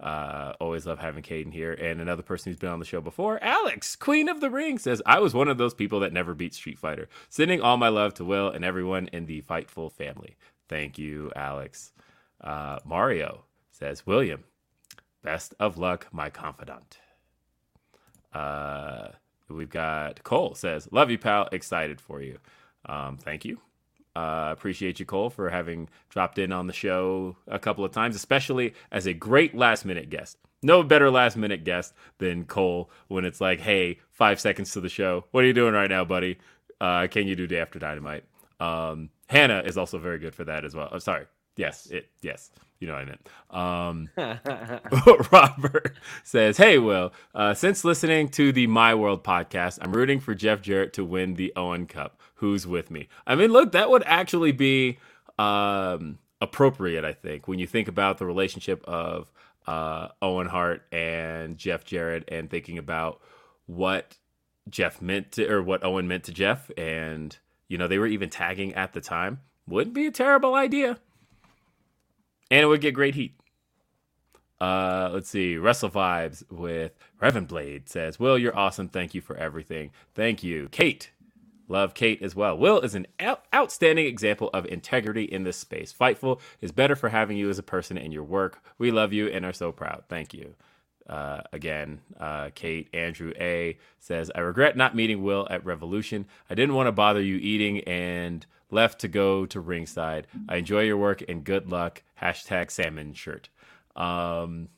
[0.00, 1.72] Uh, always love having Caden here.
[1.74, 5.02] And another person who's been on the show before, Alex, Queen of the Ring, says,
[5.04, 7.08] I was one of those people that never beat Street Fighter.
[7.28, 10.36] Sending all my love to Will and everyone in the Fightful family.
[10.68, 11.92] Thank you, Alex.
[12.40, 14.44] Uh, Mario says, William,
[15.22, 16.99] best of luck, my confidant.
[18.32, 19.08] Uh,
[19.48, 21.48] we've got Cole says, Love you, pal.
[21.52, 22.38] Excited for you.
[22.86, 23.60] Um, thank you.
[24.16, 28.16] Uh, appreciate you, Cole, for having dropped in on the show a couple of times,
[28.16, 30.36] especially as a great last minute guest.
[30.62, 34.88] No better last minute guest than Cole when it's like, hey, five seconds to the
[34.88, 35.24] show.
[35.30, 36.38] What are you doing right now, buddy?
[36.80, 38.24] Uh, can you do Day After Dynamite?
[38.58, 40.88] Um, Hannah is also very good for that as well.
[40.88, 41.26] I'm oh, sorry.
[41.60, 42.50] Yes, it yes.
[42.78, 44.08] You know what I meant.
[44.16, 47.12] Um, Robert says, "Hey, Will.
[47.34, 51.34] Uh, since listening to the My World podcast, I'm rooting for Jeff Jarrett to win
[51.34, 52.18] the Owen Cup.
[52.36, 53.08] Who's with me?
[53.26, 54.98] I mean, look, that would actually be
[55.38, 57.04] um, appropriate.
[57.04, 59.30] I think when you think about the relationship of
[59.66, 63.20] uh, Owen Hart and Jeff Jarrett, and thinking about
[63.66, 64.16] what
[64.70, 67.36] Jeff meant to, or what Owen meant to Jeff, and
[67.68, 69.40] you know they were even tagging at the time.
[69.68, 70.98] Wouldn't be a terrible idea."
[72.50, 73.34] And it would get great heat.
[74.60, 75.56] Uh, let's see.
[75.56, 78.88] Wrestle Vibes with Revan Blade says, Will, you're awesome.
[78.88, 79.90] Thank you for everything.
[80.14, 80.68] Thank you.
[80.70, 81.10] Kate.
[81.68, 82.58] Love Kate as well.
[82.58, 85.94] Will is an out- outstanding example of integrity in this space.
[85.98, 88.60] Fightful is better for having you as a person in your work.
[88.76, 90.02] We love you and are so proud.
[90.08, 90.56] Thank you.
[91.10, 96.24] Uh, again, uh, Kate, Andrew A says, I regret not meeting Will at Revolution.
[96.48, 100.28] I didn't want to bother you eating and left to go to ringside.
[100.48, 102.04] I enjoy your work and good luck.
[102.22, 103.48] Hashtag salmon shirt.
[103.96, 104.68] Um,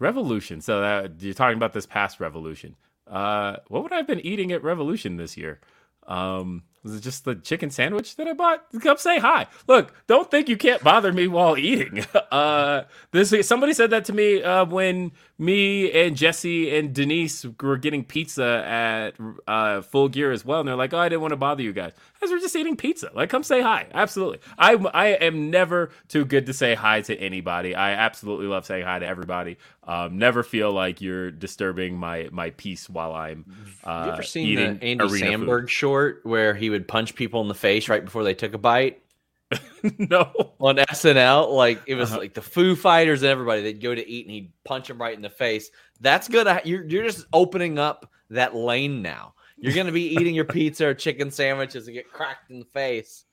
[0.00, 0.60] Revolution.
[0.60, 2.74] So that, you're talking about this past Revolution.
[3.06, 5.60] Uh, what would I have been eating at Revolution this year?
[6.08, 8.66] Um, was it just the chicken sandwich that I bought?
[8.82, 9.46] Come say hi.
[9.66, 12.04] Look, don't think you can't bother me while eating.
[12.30, 17.76] Uh, this somebody said that to me uh, when me and Jesse and Denise were
[17.76, 19.14] getting pizza at
[19.46, 21.72] uh, Full Gear as well, and they're like, "Oh, I didn't want to bother you
[21.72, 21.92] guys."
[22.22, 23.86] As we're just eating pizza, like, come say hi.
[23.94, 27.74] Absolutely, I I am never too good to say hi to anybody.
[27.74, 29.58] I absolutely love saying hi to everybody.
[29.86, 33.44] Um, never feel like you're disturbing my my peace while I'm.
[33.84, 35.70] Uh, you ever seen the Andy Samberg food.
[35.70, 39.02] short where he would punch people in the face right before they took a bite?
[39.98, 40.54] no.
[40.58, 42.20] On SNL, like it was uh-huh.
[42.20, 43.62] like the Foo Fighters and everybody.
[43.62, 45.70] They'd go to eat and he'd punch them right in the face.
[46.00, 46.46] That's good.
[46.64, 49.34] You're you're just opening up that lane now.
[49.56, 53.23] You're gonna be eating your pizza or chicken sandwiches and get cracked in the face.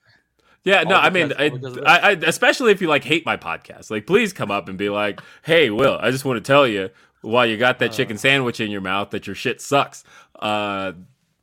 [0.64, 1.46] Yeah, no, I mean, I,
[1.84, 4.90] I, I, especially if you like hate my podcast, like please come up and be
[4.90, 8.16] like, "Hey, Will, I just want to tell you while you got that uh, chicken
[8.16, 10.04] sandwich in your mouth that your shit sucks."
[10.38, 10.92] Uh,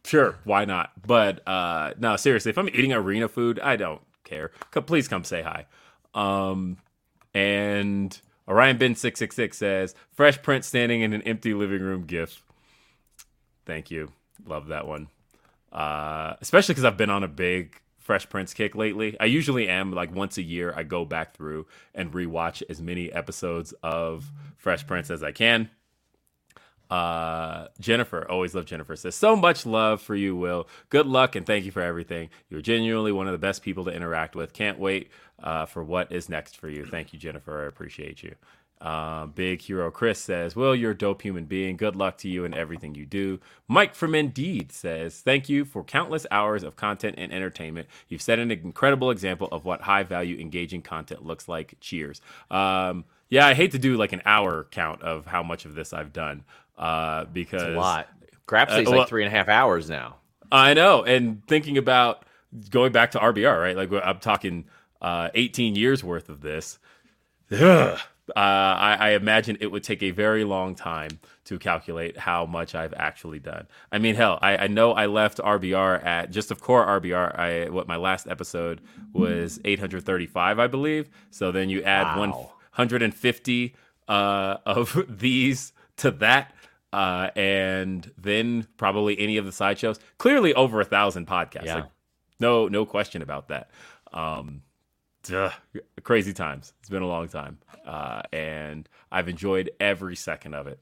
[0.06, 0.92] sure, why not?
[1.06, 4.52] But uh, no, seriously, if I'm eating arena food, I don't care.
[4.72, 5.66] Come, please come say hi.
[6.14, 6.78] Um,
[7.34, 12.06] and Orion Ben six six six says, "Fresh Prince standing in an empty living room
[12.06, 12.42] gif."
[13.66, 14.14] Thank you,
[14.46, 15.10] love that one.
[15.74, 17.76] Uh, especially because I've been on a big
[18.10, 19.16] Fresh Prince kick lately.
[19.20, 20.74] I usually am like once a year.
[20.76, 25.70] I go back through and rewatch as many episodes of Fresh Prince as I can.
[26.90, 30.68] Uh, Jennifer, always love Jennifer, says, So much love for you, Will.
[30.90, 32.32] Good luck and thank you for everything.
[32.50, 34.54] You're genuinely one of the best people to interact with.
[34.54, 35.12] Can't wait
[35.44, 36.86] uh, for what is next for you.
[36.86, 37.64] Thank you, Jennifer.
[37.64, 38.34] I appreciate you.
[38.82, 41.76] Uh, Big Hero Chris says, Will, you're a dope human being.
[41.76, 43.40] Good luck to you in everything you do.
[43.68, 47.90] Mike from Indeed says, Thank you for countless hours of content and entertainment.
[48.08, 51.76] You've set an incredible example of what high value, engaging content looks like.
[51.82, 52.22] Cheers.
[52.50, 55.92] Um, yeah, I hate to do like an hour count of how much of this
[55.92, 56.46] I've done
[56.78, 58.08] uh, because a lot.
[58.48, 60.16] Grapsody's uh, well, like three and a half hours now.
[60.52, 62.24] I know, and thinking about
[62.70, 63.76] going back to RBR, right?
[63.76, 64.66] Like I'm talking
[65.02, 66.80] uh, 18 years worth of this.
[67.52, 68.00] Ugh.
[68.36, 72.76] Uh, I, I, imagine it would take a very long time to calculate how much
[72.76, 73.68] I've actually done.
[73.92, 77.38] I mean, hell, I, I, know I left RBR at just of core RBR.
[77.38, 78.82] I what my last episode
[79.14, 81.10] was 835, I believe.
[81.32, 82.52] So then you add wow.
[82.76, 83.76] 150
[84.08, 86.54] uh, of these to that
[86.92, 90.00] uh, and then probably any of the sideshows.
[90.18, 91.66] Clearly over a thousand podcasts.
[91.66, 91.76] Yeah.
[91.76, 91.86] Like,
[92.40, 93.70] no, no question about that.
[94.14, 94.62] Um,
[95.24, 95.52] duh,
[96.04, 96.74] crazy times.
[96.80, 100.80] It's been a long time, uh, and I've enjoyed every second of it.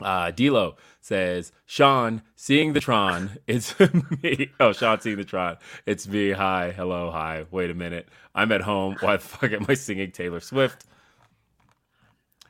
[0.00, 3.74] Uh, Dilo says, Sean, seeing the Tron, it's
[4.22, 4.50] me.
[4.58, 5.58] Oh, Sean, seeing the Tron.
[5.86, 6.32] It's me.
[6.32, 6.72] Hi.
[6.72, 7.10] Hello.
[7.10, 7.46] Hi.
[7.50, 8.08] Wait a minute.
[8.34, 8.96] I'm at home.
[9.00, 10.84] Why the fuck am I singing Taylor Swift?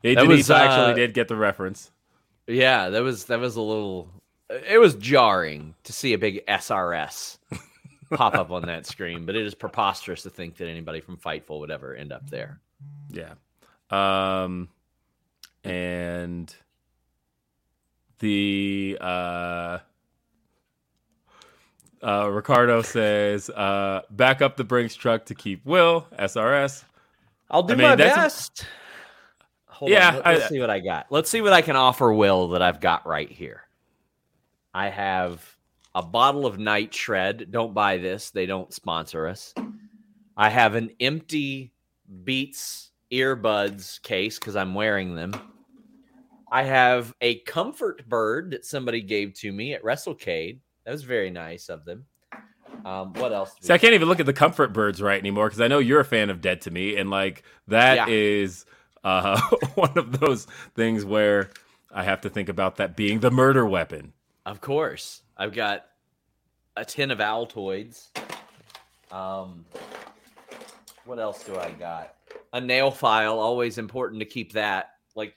[0.03, 1.91] Hey, that Denise was, uh, actually did get the reference.
[2.47, 4.09] Yeah, that was that was a little.
[4.51, 7.39] It was jarring to see a big SRS
[8.13, 11.61] pop up on that screen, but it is preposterous to think that anybody from Fightful
[11.61, 12.61] would ever end up there.
[13.11, 13.35] Yeah.
[13.91, 14.69] Um,
[15.65, 16.55] and
[18.19, 19.79] the uh,
[22.03, 26.85] uh, Ricardo says, uh, back up the Brinks truck to keep Will SRS.
[27.51, 28.67] I'll do I mean, my best.
[29.67, 30.15] Hold yeah, on.
[30.17, 31.07] Let, us see what I got.
[31.11, 33.63] Let's see what I can offer Will that I've got right here.
[34.75, 35.45] I have
[35.95, 37.51] a bottle of Night Shred.
[37.51, 39.55] Don't buy this; they don't sponsor us.
[40.37, 41.73] I have an empty
[42.25, 45.35] Beats earbuds case because I'm wearing them.
[46.51, 50.59] I have a comfort bird that somebody gave to me at WrestleCade.
[50.85, 52.05] That was very nice of them.
[52.85, 53.55] Um, what else?
[53.61, 56.01] See, I can't even look at the comfort birds right anymore because I know you're
[56.01, 58.07] a fan of Dead to Me, and like that yeah.
[58.09, 58.67] is
[59.05, 59.41] uh,
[59.75, 61.51] one of those things where
[61.91, 64.13] I have to think about that being the murder weapon.
[64.45, 65.87] Of course, I've got
[66.77, 68.11] a tin of Altoids.
[69.11, 69.65] Um,
[71.05, 72.15] what else do I got?
[72.53, 74.91] A nail file, always important to keep that.
[75.17, 75.35] Like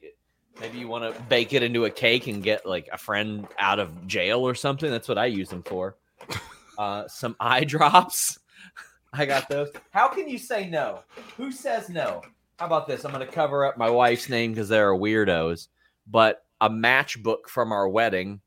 [0.61, 3.79] maybe you want to bake it into a cake and get like a friend out
[3.79, 4.91] of jail or something.
[4.91, 5.97] That's what I use them for.
[6.77, 8.37] Uh, some eye drops.
[9.13, 9.69] I got those.
[9.91, 11.03] How can you say no?
[11.37, 12.21] Who says no?
[12.59, 13.05] How about this?
[13.05, 15.69] I'm going to cover up my wife's name because they're weirdos.
[16.05, 18.41] But a matchbook from our wedding.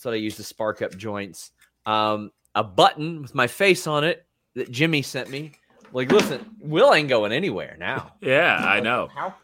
[0.00, 1.50] That's what I use to spark up joints.
[1.84, 4.24] Um, a button with my face on it
[4.54, 5.52] that Jimmy sent me.
[5.92, 8.14] Like, listen, Will ain't going anywhere now.
[8.22, 9.10] Yeah, I know.
[9.14, 9.34] How?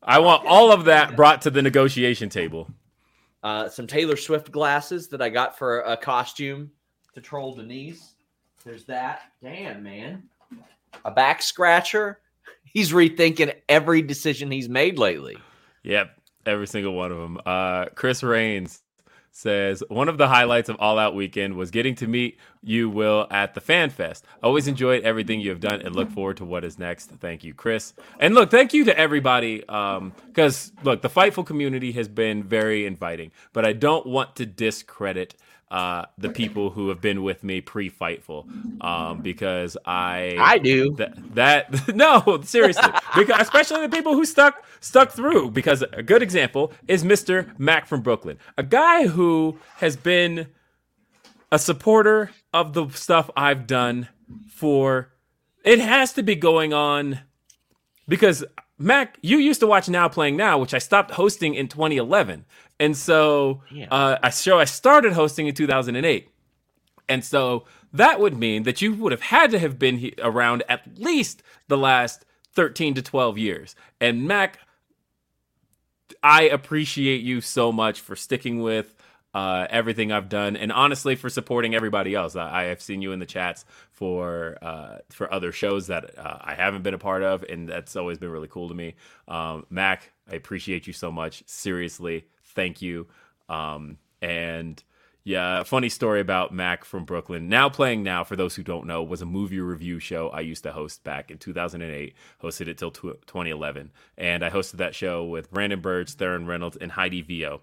[0.00, 2.70] I want all of that brought to the negotiation table.
[3.42, 6.70] Uh, some Taylor Swift glasses that I got for a costume
[7.14, 8.14] to troll Denise.
[8.64, 9.22] There's that.
[9.42, 10.28] Damn, man.
[11.04, 12.20] A back scratcher.
[12.62, 15.38] He's rethinking every decision he's made lately.
[15.82, 17.40] Yep, every single one of them.
[17.44, 18.83] Uh, Chris Rains
[19.36, 23.26] says one of the highlights of All Out Weekend was getting to meet you, Will,
[23.32, 24.24] at the Fan Fest.
[24.42, 27.10] Always enjoyed everything you have done and look forward to what is next.
[27.10, 27.94] Thank you, Chris.
[28.20, 32.86] And look, thank you to everybody because um, look, the Fightful community has been very
[32.86, 35.34] inviting, but I don't want to discredit
[35.70, 41.10] uh, the people who have been with me pre-fightful um, because I I do th-
[41.34, 46.72] that no seriously because especially the people who stuck stuck through because a good example
[46.86, 47.58] is Mr.
[47.58, 50.48] Mac from Brooklyn a guy who has been
[51.50, 54.08] a supporter of the stuff I've done
[54.50, 55.12] for
[55.64, 57.20] it has to be going on
[58.06, 58.44] because
[58.78, 62.44] Mac, you used to watch Now Playing Now, which I stopped hosting in 2011.
[62.80, 66.28] And so uh, a show I started hosting in 2008.
[67.08, 70.64] And so that would mean that you would have had to have been he- around
[70.68, 73.76] at least the last 13 to 12 years.
[74.00, 74.58] And Mac,
[76.22, 78.94] I appreciate you so much for sticking with
[79.34, 82.36] uh, everything I've done, and honestly for supporting everybody else.
[82.36, 86.38] I, I have seen you in the chats for uh, for other shows that uh,
[86.40, 88.94] I haven't been a part of, and that's always been really cool to me.
[89.26, 91.42] Um, Mac, I appreciate you so much.
[91.46, 93.06] Seriously, thank you.
[93.48, 94.82] Um, and
[95.26, 97.48] yeah, funny story about Mac from Brooklyn.
[97.48, 100.64] Now playing now, for those who don't know, was a movie review show I used
[100.64, 102.14] to host back in 2008.
[102.42, 106.92] Hosted it till 2011, and I hosted that show with Brandon Birds, Theron Reynolds, and
[106.92, 107.62] Heidi Vio.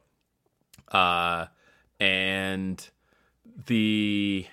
[0.91, 1.45] Uh,
[1.99, 2.89] and
[3.67, 4.47] the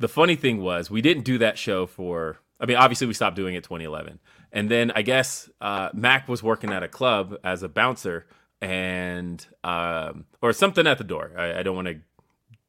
[0.00, 2.38] the funny thing was we didn't do that show for.
[2.58, 4.18] I mean, obviously we stopped doing it 2011,
[4.52, 8.26] and then I guess uh, Mac was working at a club as a bouncer
[8.62, 11.32] and um, or something at the door.
[11.36, 11.96] I, I don't want to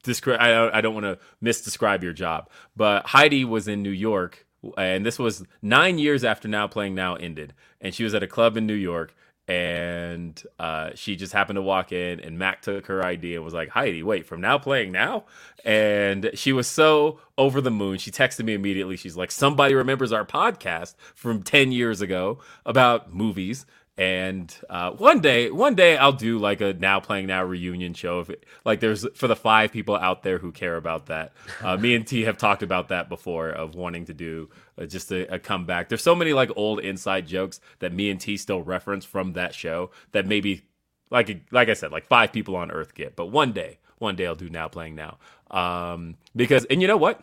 [0.04, 0.42] describe.
[0.42, 5.06] I, I don't want to misdescribe your job, but Heidi was in New York, and
[5.06, 8.58] this was nine years after Now Playing Now ended, and she was at a club
[8.58, 9.16] in New York.
[9.46, 13.54] And uh, she just happened to walk in, and Mac took her ID and was
[13.54, 15.26] like, "Heidi, wait, from now playing now?"
[15.66, 17.98] And she was so over the moon.
[17.98, 18.96] She texted me immediately.
[18.96, 23.66] She's like, "Somebody remembers our podcast from ten years ago about movies."
[23.98, 28.22] And uh, one day one day i'll do like a now playing now reunion show
[28.22, 31.34] if it, like there's for the five people out there who care about that.
[31.62, 35.12] Uh, me and t have talked about that before of wanting to do uh, just
[35.12, 35.90] a, a, comeback.
[35.90, 39.54] There's so many like old inside jokes that me and t still reference from that
[39.54, 40.64] show that maybe
[41.12, 43.16] like like i said like five people on earth get.
[43.16, 45.20] But one day one day i'll do now playing now.
[45.52, 47.22] Um, because and you know what?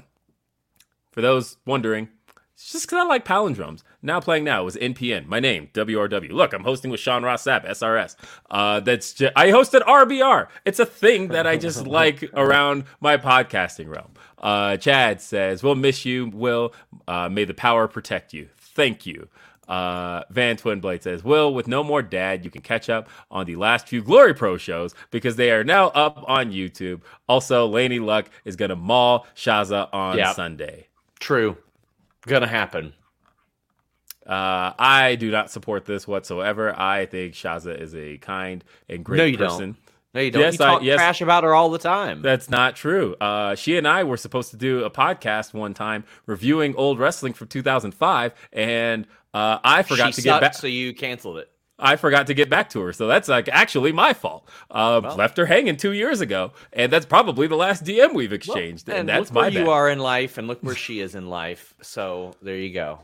[1.10, 2.08] For those wondering
[2.60, 3.82] it's just because I like palindromes.
[4.02, 5.26] Now playing now is NPN.
[5.26, 6.30] My name WRW.
[6.30, 8.16] Look, I'm hosting with Sean Ross Sapp SRS.
[8.50, 10.48] Uh, that's just, I hosted RBR.
[10.66, 14.12] It's a thing that I just like around my podcasting realm.
[14.38, 16.26] Uh, Chad says, "We'll miss you.
[16.26, 16.74] Will
[17.08, 18.48] uh, may the power protect you.
[18.58, 19.28] Thank you."
[19.66, 23.54] Uh, Van Twinblade says, Will, with no more dad, you can catch up on the
[23.54, 27.02] last few Glory Pro shows because they are now up on YouTube.
[27.28, 30.34] Also, Laynie Luck is going to maul Shazza on yep.
[30.34, 30.88] Sunday.
[31.20, 31.56] True.
[32.26, 32.94] Gonna happen.
[34.26, 36.78] Uh, I do not support this whatsoever.
[36.78, 39.72] I think Shazza is a kind and great no, you person.
[39.72, 39.76] Don't.
[40.12, 40.42] No, you don't.
[40.42, 42.20] Yes, you talk I, yes, trash about her all the time.
[42.20, 43.14] That's not true.
[43.20, 47.32] Uh, she and I were supposed to do a podcast one time reviewing old wrestling
[47.32, 50.54] from 2005, and uh, I forgot she to get back.
[50.54, 51.50] So you canceled it.
[51.80, 54.48] I forgot to get back to her, so that's like actually my fault.
[54.70, 58.32] Uh, well, left her hanging two years ago, and that's probably the last DM we've
[58.32, 58.86] exchanged.
[58.86, 61.00] Well, and, and that's look where my you are in life, and look where she
[61.00, 61.74] is in life.
[61.82, 63.00] So there you go.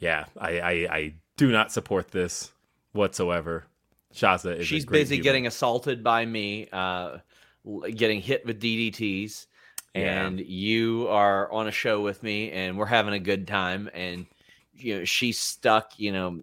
[0.00, 2.52] Yeah, I, I, I do not support this
[2.92, 3.64] whatsoever.
[4.14, 4.66] Shazza is.
[4.66, 7.18] She's busy getting assaulted by me, uh,
[7.94, 9.46] getting hit with DDTs,
[9.94, 10.46] and yeah.
[10.46, 14.26] you are on a show with me, and we're having a good time, and
[14.72, 16.40] you know she's stuck, you know,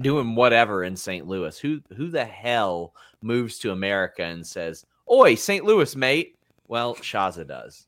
[0.00, 1.26] doing whatever in St.
[1.26, 1.58] Louis.
[1.58, 5.64] Who who the hell moves to America and says, "Oi, St.
[5.64, 6.36] Louis, mate"?
[6.68, 7.86] Well, Shazza does.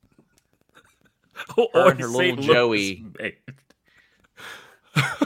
[1.57, 3.05] Her or her little Louis, Joey.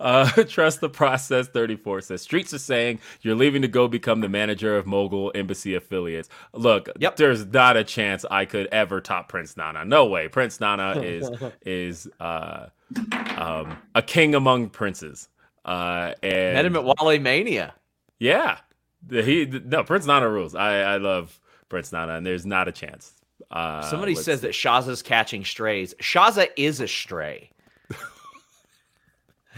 [0.00, 4.28] Uh, trust the process 34 says streets are saying you're leaving to go become the
[4.30, 7.16] manager of mogul embassy affiliates look yep.
[7.16, 11.30] there's not a chance i could ever top prince nana no way prince nana is
[11.66, 12.64] is uh,
[13.36, 15.28] um, a king among princes
[15.64, 17.74] uh, and met him at wally mania
[18.18, 18.58] yeah
[19.08, 23.12] he no prince nana rules i i love prince nana and there's not a chance
[23.50, 27.50] uh, somebody says that shazza's catching strays shazza is a stray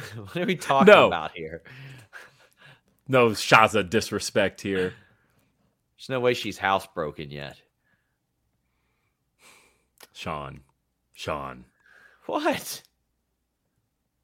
[0.16, 1.06] what are we talking no.
[1.06, 1.62] about here?
[3.08, 4.94] No Shazza disrespect here.
[5.96, 7.60] There's no way she's housebroken yet.
[10.12, 10.60] Sean.
[11.12, 11.64] Sean.
[12.26, 12.82] What?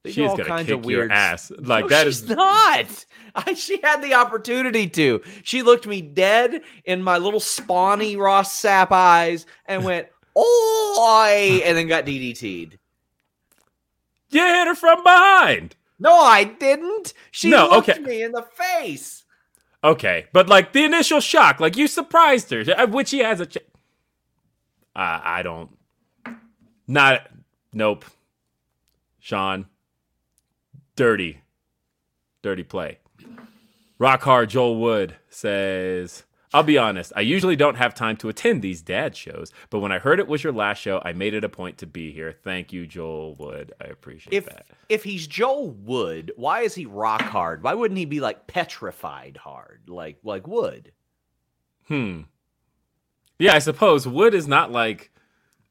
[0.04, 1.50] They She's gonna kick your ass.
[1.58, 3.06] Like no, that she's is not.
[3.34, 5.22] I, she had the opportunity to.
[5.42, 11.76] She looked me dead in my little spawny Ross Sapp eyes and went, "Oi!" and
[11.76, 12.78] then got DDT'd.
[14.30, 15.74] You hit her from behind.
[15.98, 17.12] No, I didn't.
[17.30, 18.00] She no, looked okay.
[18.00, 19.24] me in the face.
[19.82, 23.46] Okay, but like the initial shock, like you surprised her, uh, which she has a.
[23.46, 23.58] Ch-
[24.94, 25.76] uh, I don't.
[26.86, 27.28] Not.
[27.72, 28.04] Nope.
[29.18, 29.66] Sean.
[30.98, 31.42] Dirty.
[32.42, 32.98] Dirty play.
[34.00, 38.62] Rock hard Joel Wood says I'll be honest, I usually don't have time to attend
[38.62, 41.44] these dad shows, but when I heard it was your last show, I made it
[41.44, 42.32] a point to be here.
[42.32, 43.74] Thank you, Joel Wood.
[43.80, 44.66] I appreciate if, that.
[44.88, 47.62] If he's Joel Wood, why is he rock hard?
[47.62, 50.90] Why wouldn't he be like petrified hard, like like wood?
[51.86, 52.22] Hmm.
[53.38, 55.12] Yeah, I suppose wood is not like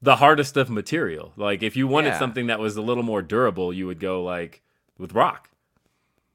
[0.00, 1.34] the hardest of material.
[1.36, 2.18] Like if you wanted yeah.
[2.18, 4.62] something that was a little more durable, you would go like
[4.98, 5.50] with rock.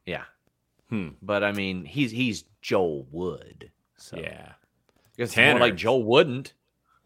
[0.06, 0.24] Yeah.
[0.90, 1.10] Hmm.
[1.22, 3.72] But I mean, he's he's Joel Wood.
[3.98, 4.54] So yeah,
[5.18, 6.54] it's more like Joel wouldn't.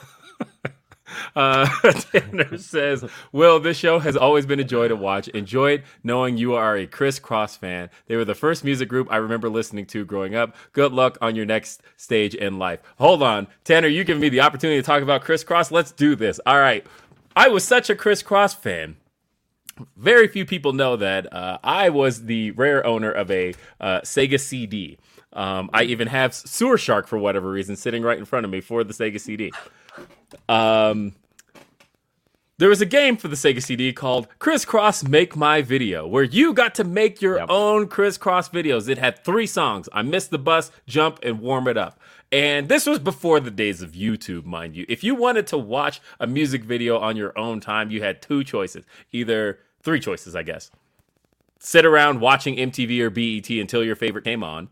[1.36, 1.68] uh,
[2.12, 5.28] Tanner says, "Will this show has always been a joy to watch.
[5.30, 7.90] Enjoyed knowing you are a Kris Kross fan.
[8.08, 10.56] They were the first music group I remember listening to growing up.
[10.74, 14.42] Good luck on your next stage in life." Hold on, Tanner, you give me the
[14.42, 15.72] opportunity to talk about Kris Kross.
[15.72, 16.40] Let's do this.
[16.46, 16.86] All right,
[17.36, 18.98] I was such a Kris Kross fan
[19.98, 24.40] very few people know that uh, I was the rare owner of a uh, Sega
[24.40, 24.98] CD.
[25.34, 28.62] Um, I even have Sewer Shark for whatever reason sitting right in front of me
[28.62, 29.52] for the Sega CD.
[30.48, 31.16] Um,
[32.60, 36.24] there was a game for the Sega CD called Kris Kross Make My Video, where
[36.24, 37.48] you got to make your yep.
[37.50, 38.88] own Kris Kross videos.
[38.88, 42.00] It had three songs I Miss the Bus, Jump, and Warm It Up.
[42.34, 44.88] And this was before the days of YouTube, mind you.
[44.90, 48.44] If you wanted to watch a music video on your own time, you had two
[48.44, 50.72] choices either three choices, I guess.
[51.60, 54.70] Sit around watching MTV or BET until your favorite came on,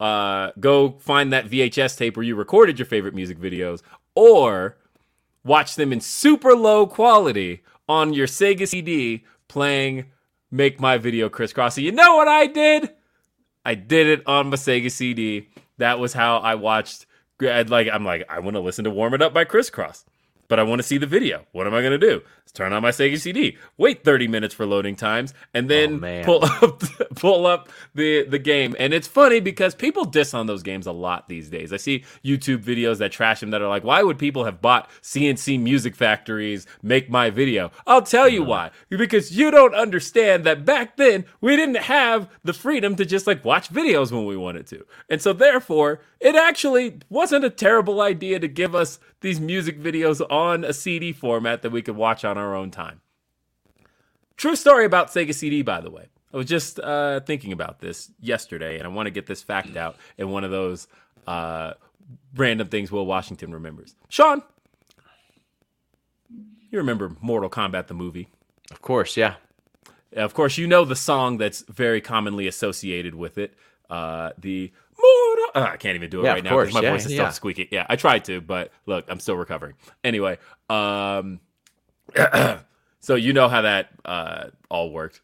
[0.00, 3.80] uh, go find that VHS tape where you recorded your favorite music videos,
[4.14, 4.76] or
[5.44, 10.10] watch them in super low quality on your Sega CD playing
[10.50, 11.82] Make My Video Kris Kross.
[11.82, 12.90] You know what I did?
[13.64, 15.48] I did it on my Sega CD.
[15.78, 17.06] That was how I watched.
[17.40, 20.04] I'd like I'm like I want to listen to Warm It Up by Kris Kross
[20.52, 21.46] but I want to see the video.
[21.52, 22.20] What am I going to do?
[22.40, 26.22] Let's turn on my Sega CD, wait 30 minutes for loading times, and then oh,
[26.24, 26.82] pull up
[27.14, 28.76] pull up the the game.
[28.78, 31.72] And it's funny because people diss on those games a lot these days.
[31.72, 34.90] I see YouTube videos that trash them that are like, why would people have bought
[35.00, 37.70] C+C Music Factory's make my video?
[37.86, 38.50] I'll tell you mm-hmm.
[38.50, 38.70] why.
[38.90, 43.42] Because you don't understand that back then we didn't have the freedom to just like
[43.42, 44.84] watch videos when we wanted to.
[45.08, 50.20] And so therefore, it actually wasn't a terrible idea to give us these music videos
[50.30, 53.00] on a CD format that we could watch on our own time.
[54.36, 56.08] True story about Sega CD, by the way.
[56.32, 59.76] I was just uh, thinking about this yesterday, and I want to get this fact
[59.76, 60.88] out in one of those
[61.26, 61.74] uh,
[62.34, 63.94] random things Will Washington remembers.
[64.08, 64.42] Sean,
[66.70, 68.28] you remember Mortal Kombat the movie?
[68.70, 69.34] Of course, yeah.
[70.14, 73.54] Of course, you know the song that's very commonly associated with it.
[73.90, 74.72] Uh, the
[75.54, 77.24] Uh, I can't even do it Yeah, right now because my yeah, voice is yeah.
[77.24, 77.68] still squeaky.
[77.70, 79.74] Yeah, I tried to, but look, I'm still recovering.
[80.02, 80.38] Anyway,
[80.70, 81.40] um,
[83.00, 85.20] so you know how that uh, all worked,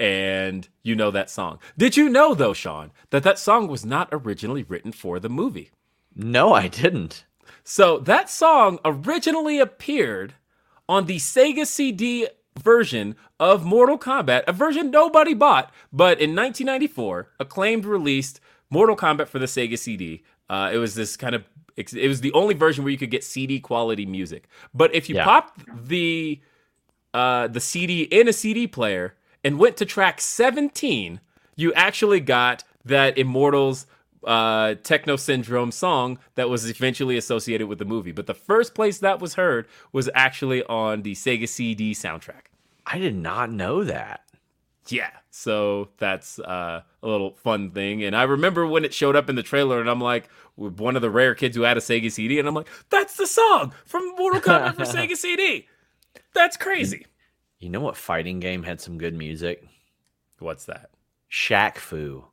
[0.00, 1.58] and you know that song.
[1.76, 5.70] Did you know though, Sean, that that song was not originally written for the movie?
[6.14, 7.24] No, I didn't.
[7.62, 10.34] So that song originally appeared
[10.88, 12.26] on the Sega CD
[12.58, 18.40] version of Mortal Kombat, a version nobody bought, but in 1994, Acclaim released
[18.70, 20.22] Mortal Kombat for the Sega CD.
[20.50, 21.44] Uh, it was this kind of
[21.76, 24.48] it was the only version where you could get CD quality music.
[24.74, 25.24] But if you Yeah.
[25.24, 26.40] popped the
[27.14, 29.14] uh, the CD in a CD player
[29.44, 31.20] and went to track 17,
[31.56, 33.86] you actually got that Immortals
[34.24, 38.10] uh, Techno Syndrome song that was eventually associated with the movie.
[38.12, 42.46] But the first place that was heard was actually on the Sega CD soundtrack.
[42.86, 44.22] I did not know that.
[44.90, 48.02] Yeah, so that's uh, a little fun thing.
[48.04, 51.02] And I remember when it showed up in the trailer, and I'm like, one of
[51.02, 54.14] the rare kids who had a Sega CD, and I'm like, that's the song from
[54.16, 55.66] Mortal Kombat for Sega CD.
[56.34, 57.06] That's crazy.
[57.58, 59.64] You know what fighting game had some good music?
[60.38, 60.90] What's that?
[61.30, 62.24] Shaq Fu.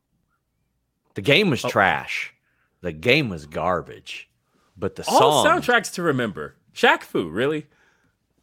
[1.14, 1.50] The game Oh.
[1.50, 2.32] was trash.
[2.80, 4.28] The game was garbage.
[4.76, 6.54] But the All song soundtracks to remember.
[6.74, 7.66] Shaq Fu, really?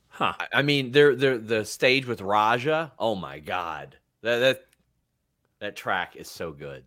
[0.09, 0.33] Huh.
[0.53, 2.91] I mean, they're, they're, the stage with Raja.
[2.99, 4.65] Oh my god, that that
[5.59, 6.83] that track is so good.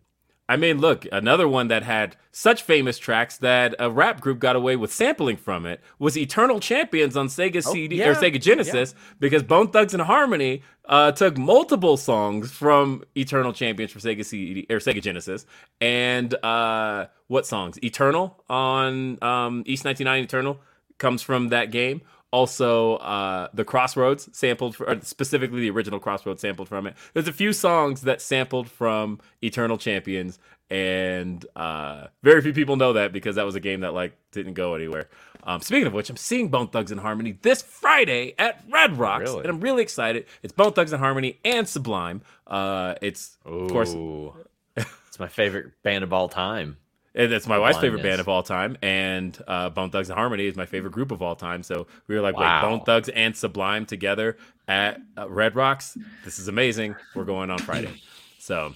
[0.49, 4.55] I mean, look, another one that had such famous tracks that a rap group got
[4.55, 8.39] away with sampling from it was Eternal Champions on Sega CD or Oh, yeah, Sega
[8.41, 14.77] Genesis because Bone Thugs-n-Harmony uh, took multiple songs from Eternal Champions for Sega CD or
[14.77, 15.45] Sega Genesis.
[15.81, 17.77] And uh, what songs?
[17.83, 20.61] Eternal on um, East 99 Eternal
[20.97, 22.01] comes from that game.
[22.37, 26.93] Also, uh, the Crossroads sampled, for, or specifically the original Crossroads sampled from it.
[27.13, 30.37] There's a few songs that sampled from Eternal Champions,
[30.69, 34.53] and uh, very few people know that because that was a game that like didn't
[34.53, 35.07] go anywhere.
[35.43, 39.39] Um, speaking of which, I'm seeing Bone Thugs-n-Harmony this Friday at Red Rocks, Really?
[39.41, 40.25] and I'm really excited.
[40.43, 42.21] It's Bone Thugs-n-Harmony and Sublime.
[42.45, 43.95] Uh, it's of course
[44.75, 46.77] it's my favorite band of all time.
[47.17, 50.67] And it's my wife's favorite band of all time, and uh, Bone Thugs-n-Harmony is my
[50.67, 51.63] favorite group of all time.
[51.63, 52.61] So we were like, Wow.
[52.61, 54.37] wait, Bone Thugs and Sublime together
[54.67, 55.97] at uh, Red Rocks.
[56.23, 56.95] This is amazing.
[57.15, 57.91] We're going on Friday.
[58.39, 58.73] So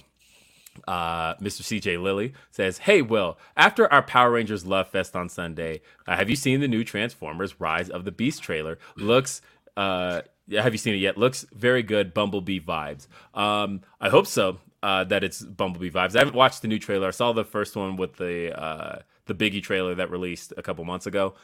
[0.86, 1.62] uh, Mr.
[1.62, 6.28] CJ Lilly says, Hey, Will, after our Power Rangers Love Fest on Sunday, uh, have
[6.28, 8.78] you seen the new Transformers Rise of the Beast trailer?
[8.96, 9.40] Looks,
[9.78, 11.16] uh, have you seen it yet?
[11.16, 12.12] Looks very good.
[12.12, 13.06] Bumblebee vibes.
[13.32, 14.58] Um, I hope so.
[14.82, 16.16] Uh, that it's Bumblebee vibes.
[16.16, 17.06] I haven't watched the new trailer.
[17.06, 20.84] I saw the first one with the uh, the Biggie trailer that released a couple
[20.84, 21.34] months ago,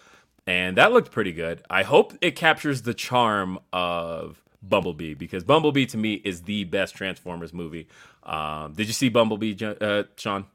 [0.47, 1.63] and that looked pretty good.
[1.71, 6.97] I hope it captures the charm of Bumblebee because Bumblebee to me is the best
[6.97, 7.87] Transformers movie.
[8.25, 10.47] Um, did you see Bumblebee, uh, Sean?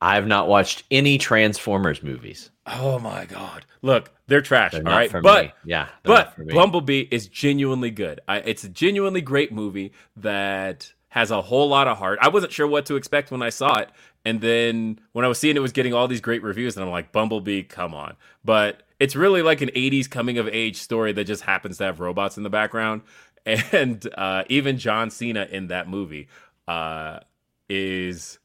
[0.00, 2.50] I have not watched any Transformers movies.
[2.66, 3.66] Oh my God!
[3.82, 4.72] Look, they're trash.
[4.72, 5.52] They're all right, but me.
[5.64, 6.34] Yeah, but.
[6.48, 8.20] Bumblebee is genuinely good.
[8.26, 12.18] I, it's a genuinely great movie that has a whole lot of heart.
[12.22, 13.90] I wasn't sure what to expect when I saw it,
[14.24, 16.90] and then when I was seeing it was getting all these great reviews, and I'm
[16.90, 18.16] like, Bumblebee, come on!
[18.42, 22.00] But it's really like an '80s coming of age story that just happens to have
[22.00, 23.02] robots in the background,
[23.46, 26.28] and uh, even John Cena in that movie
[26.66, 27.20] uh,
[27.68, 28.38] is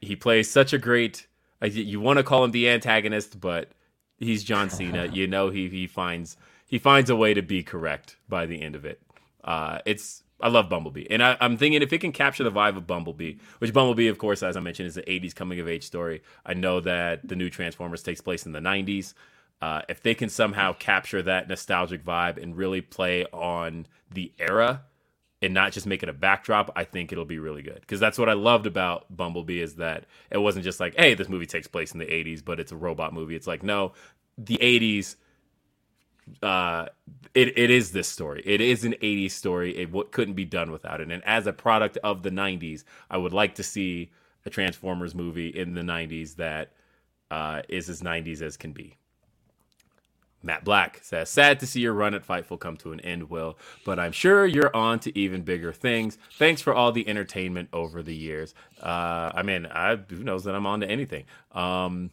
[0.00, 1.26] he plays such a great.
[1.62, 3.68] uh, You you want to call him the antagonist, but
[4.18, 5.06] he's John Cena.
[5.06, 8.74] you know he he finds he finds a way to be correct by the end
[8.74, 9.02] of it.
[9.44, 12.76] Uh, it's I love Bumblebee, and I, I'm thinking if it can capture the vibe
[12.76, 15.84] of Bumblebee, which Bumblebee, of course, as I mentioned, is an '80s coming of age
[15.84, 16.22] story.
[16.44, 19.14] I know that the new Transformers takes place in the '90s.
[19.62, 24.82] Uh, if they can somehow capture that nostalgic vibe and really play on the era
[25.42, 27.80] and not just make it a backdrop, I think it'll be really good.
[27.80, 31.28] Because that's what I loved about Bumblebee is that it wasn't just like, hey, this
[31.28, 33.36] movie takes place in the 80s, but it's a robot movie.
[33.36, 33.92] It's like, no,
[34.36, 35.16] the 80s,
[36.42, 36.86] uh,
[37.34, 38.42] it, it is this story.
[38.44, 39.76] It is an 80s story.
[39.76, 41.10] It w- couldn't be done without it.
[41.10, 44.10] And as a product of the 90s, I would like to see
[44.44, 46.72] a Transformers movie in the 90s that
[47.30, 48.96] uh, is as 90s as can be.
[50.42, 53.58] Matt Black says, sad to see your run at Fightful come to an end, Will,
[53.84, 56.16] but I'm sure you're on to even bigger things.
[56.38, 58.54] Thanks for all the entertainment over the years.
[58.82, 61.24] Uh, I mean, I, who knows that I'm on to anything.
[61.52, 62.10] Um,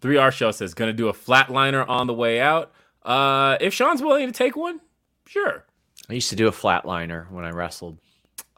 [0.00, 2.72] 3R Show says, gonna do a flatliner on the way out.
[3.08, 4.80] Uh, if Sean's willing to take one,
[5.26, 5.64] sure.
[6.10, 7.96] I used to do a flatliner when I wrestled.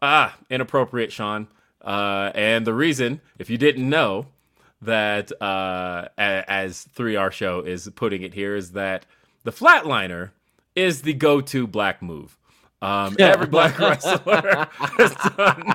[0.02, 1.46] Ah, inappropriate, Sean.
[1.80, 4.26] Uh, and the reason, if you didn't know,
[4.82, 9.06] that uh, as 3R show is putting it here, is that
[9.44, 10.30] the flatliner
[10.74, 12.36] is the go-to black move.
[12.82, 15.68] Um, every black wrestler has done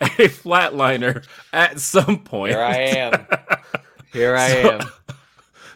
[0.00, 2.52] a flatliner at some point.
[2.52, 3.26] Here I am.
[4.12, 4.88] Here I so, am.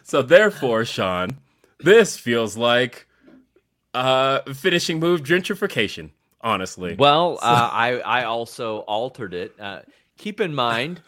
[0.03, 1.37] So therefore, Sean,
[1.83, 3.07] this feels like
[3.93, 6.11] uh, finishing move gentrification.
[6.41, 6.95] Honestly.
[6.97, 7.43] Well, so.
[7.47, 9.53] uh, I I also altered it.
[9.59, 9.81] Uh,
[10.17, 11.01] keep in mind,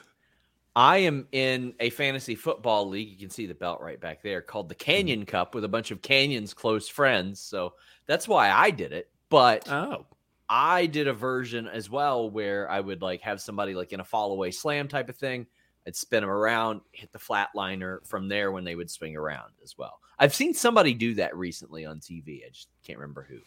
[0.76, 3.09] I am in a fantasy football league.
[3.09, 5.91] You can see the belt right back there, called the Canyon Cup, with a bunch
[5.91, 7.39] of Canyon's close friends.
[7.39, 7.73] So
[8.07, 9.09] that's why I did it.
[9.30, 10.05] But oh.
[10.49, 14.03] I did a version as well where I would like have somebody like in a
[14.03, 15.47] fall away slam type of thing.
[15.88, 19.78] I'd spin them around, hit the flatliner from there when they would swing around as
[19.78, 20.00] well.
[20.18, 22.46] I've seen somebody do that recently on TV.
[22.46, 23.40] I just can't remember who.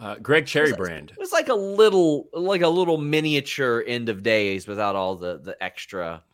[0.00, 1.12] Uh, Greg Cherry Brand.
[1.12, 5.38] It was like a little, like a little miniature end of days without all the
[5.38, 6.24] the extra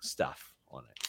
[0.00, 1.08] stuff on it.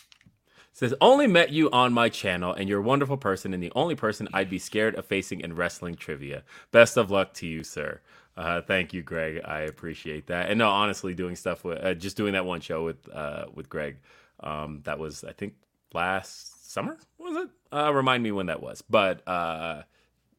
[0.74, 3.96] Says only met you on my channel, and you're a wonderful person, and the only
[3.96, 6.44] person I'd be scared of facing in wrestling trivia.
[6.72, 8.02] Best of luck to you, sir.
[8.36, 9.42] Uh, thank you, Greg.
[9.46, 10.50] I appreciate that.
[10.50, 13.70] And no, honestly, doing stuff with uh, just doing that one show with uh, with
[13.70, 13.98] Greg.
[14.40, 15.54] Um, that was I think
[15.94, 17.50] last summer was it?
[17.72, 18.82] Uh, remind me when that was.
[18.82, 19.84] But uh,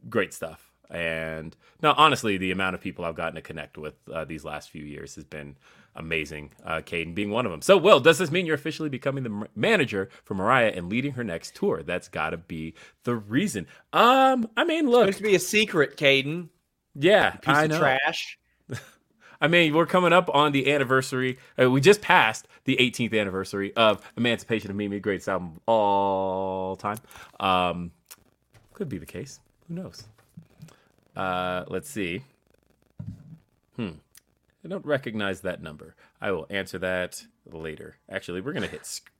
[0.08, 0.72] great stuff.
[0.90, 4.70] And no, honestly, the amount of people I've gotten to connect with uh, these last
[4.70, 5.56] few years has been
[5.96, 6.52] amazing.
[6.64, 7.62] Uh, Caden being one of them.
[7.62, 11.24] So, Will, does this mean you're officially becoming the manager for Mariah and leading her
[11.24, 11.82] next tour?
[11.82, 12.74] That's got to be
[13.04, 13.66] the reason.
[13.92, 16.48] Um, I mean, look, it's supposed to be a secret, Caden.
[16.94, 17.78] Yeah, piece I know.
[17.78, 18.38] trash.
[19.40, 21.38] I mean, we're coming up on the anniversary.
[21.60, 26.98] Uh, we just passed the 18th anniversary of Emancipation of Mimi, greatest album all time.
[27.40, 27.90] Um,
[28.72, 29.40] could be the case.
[29.68, 30.04] Who knows?
[31.16, 32.22] Uh, let's see.
[33.76, 33.90] Hmm.
[34.64, 35.94] I don't recognize that number.
[36.20, 37.22] I will answer that
[37.52, 37.96] later.
[38.08, 38.86] Actually, we're gonna hit.
[38.86, 39.10] Sc-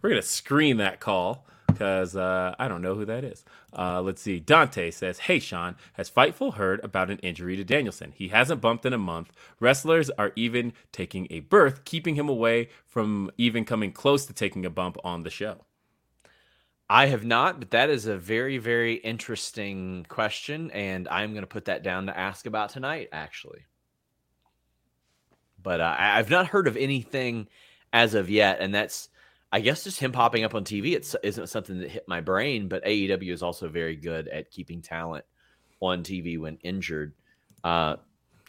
[0.00, 3.44] we're gonna screen that call because uh, I don't know who that is.
[3.76, 4.40] Uh, let's see.
[4.40, 8.12] Dante says, "Hey Sean, has Fightful heard about an injury to Danielson?
[8.14, 9.32] He hasn't bumped in a month.
[9.60, 14.66] Wrestlers are even taking a berth, keeping him away from even coming close to taking
[14.66, 15.64] a bump on the show."
[16.90, 21.46] I have not, but that is a very, very interesting question, and I'm going to
[21.46, 23.64] put that down to ask about tonight, actually.
[25.62, 27.48] But uh, I've not heard of anything
[27.94, 29.08] as of yet, and that's,
[29.52, 30.94] I guess, just him popping up on TV.
[30.94, 34.80] It isn't something that hit my brain, but AEW is also very good at keeping
[34.80, 35.26] talent
[35.80, 37.12] on TV when injured.
[37.62, 37.96] Uh,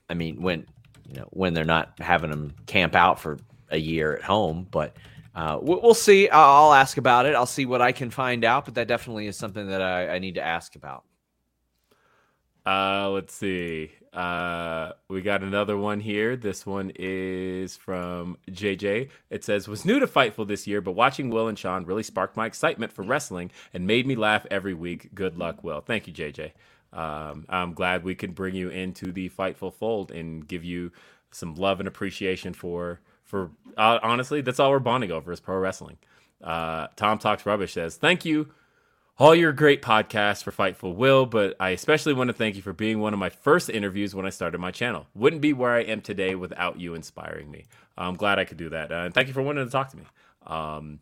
[0.09, 0.65] I mean, when
[1.09, 3.37] you know when they're not having them camp out for
[3.69, 4.95] a year at home, but
[5.35, 6.29] uh, we'll see.
[6.29, 7.35] I'll ask about it.
[7.35, 10.19] I'll see what I can find out, but that definitely is something that I, I
[10.19, 11.03] need to ask about.
[12.65, 13.91] Uh, let's see.
[14.13, 16.35] Uh, we got another one here.
[16.37, 19.09] This one is from JJ.
[19.29, 22.37] It says, "Was new to Fightful this year, but watching Will and Sean really sparked
[22.37, 25.09] my excitement for wrestling and made me laugh every week.
[25.15, 25.81] Good luck, Will.
[25.81, 26.53] Thank you, JJ.
[26.93, 30.91] Um, I'm glad we could bring you into the Fightful fold and give you
[31.31, 35.57] some love and appreciation for." for uh, honestly, that's all we're bonding over is pro
[35.57, 35.97] wrestling.
[36.43, 38.49] Uh, Tom Talks Rubbish says, Thank you,
[39.19, 42.73] all your great podcasts for Fightful Will, but I especially want to thank you for
[42.73, 45.05] being one of my first interviews when I started my channel.
[45.13, 47.65] Wouldn't be where I am today without you inspiring me.
[47.97, 48.91] I'm glad I could do that.
[48.91, 50.03] Uh, and thank you for wanting to talk to me.
[50.47, 50.99] Um,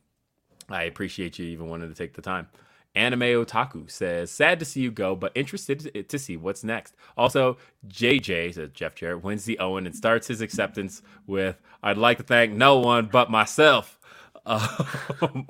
[0.69, 2.47] I appreciate you even wanting to take the time.
[2.93, 6.93] Anime Otaku says, sad to see you go, but interested to see what's next.
[7.15, 7.57] Also,
[7.87, 12.23] JJ, says Jeff Jarrett, wins the Owen and starts his acceptance with, I'd like to
[12.23, 13.97] thank no one but myself.
[14.43, 15.45] Um,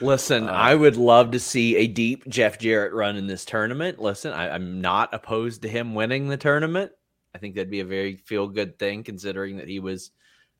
[0.00, 4.00] Listen, uh, I would love to see a deep Jeff Jarrett run in this tournament.
[4.00, 6.92] Listen, I, I'm not opposed to him winning the tournament.
[7.34, 10.10] I think that'd be a very feel good thing considering that he was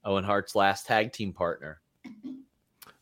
[0.04, 1.80] Owen Hart's last tag team partner.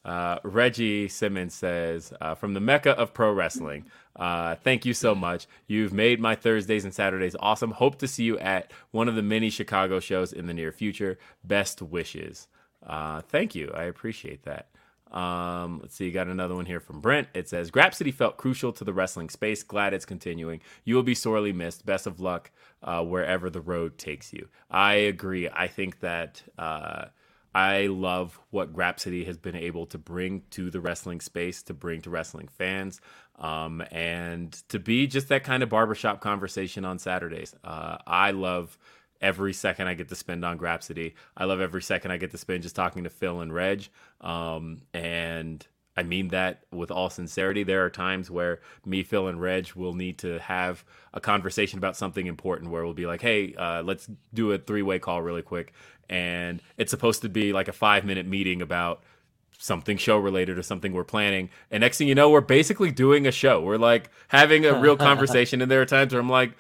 [0.05, 3.85] Uh, Reggie Simmons says, uh, from the Mecca of pro wrestling,
[4.17, 5.47] uh, thank you so much.
[5.67, 7.73] You've made my Thursdays and Saturdays awesome.
[7.73, 11.19] Hope to see you at one of the many Chicago shows in the near future.
[11.45, 12.49] Best wishes.
[12.87, 13.71] Uh, thank you.
[13.75, 14.69] I appreciate that.
[15.11, 17.29] Um, let's see, you got another one here from Brent.
[17.35, 19.63] It says, Grapsody felt crucial to the wrestling space.
[19.63, 20.61] Glad it's continuing.
[20.85, 21.87] You will be sorely missed.
[21.87, 22.51] Best of luck
[22.83, 24.49] uh, wherever the road takes you.
[24.71, 25.49] I agree.
[25.49, 27.07] I think that uh,
[27.55, 32.03] I love what Grapsody has been able to bring to the wrestling space, to bring
[32.03, 33.01] to wrestling fans,
[33.39, 37.55] um, and to be just that kind of barbershop conversation on Saturdays.
[37.65, 38.77] Uh, I love
[39.21, 41.15] every second I get to spend on Grapsody.
[41.37, 43.89] I love every second I get to spend just talking to Phil and Reg.
[44.21, 45.67] Um, and
[45.97, 47.65] I mean that with all sincerity.
[47.65, 51.97] There are times where me, Phil, and Reg will need to have a conversation about
[51.97, 55.43] something important where we'll be like, hey, uh, let's do a three way call really
[55.43, 55.73] quick.
[56.09, 59.03] And it's supposed to be like a five minute meeting about
[59.59, 61.51] something show related or something we're planning.
[61.71, 63.61] And next thing you know, we're basically doing a show.
[63.61, 65.61] We're like having a real conversation.
[65.61, 66.53] and there are times where I'm like,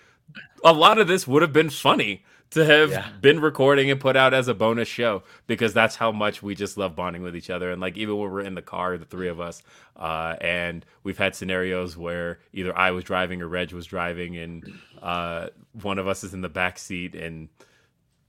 [0.64, 3.08] a lot of this would have been funny to have yeah.
[3.20, 6.78] been recording and put out as a bonus show because that's how much we just
[6.78, 7.70] love bonding with each other.
[7.70, 9.62] And like even when we're in the car, the three of us,
[9.96, 14.72] uh, and we've had scenarios where either I was driving or Reg was driving, and
[15.02, 15.48] uh,
[15.82, 17.48] one of us is in the back seat, and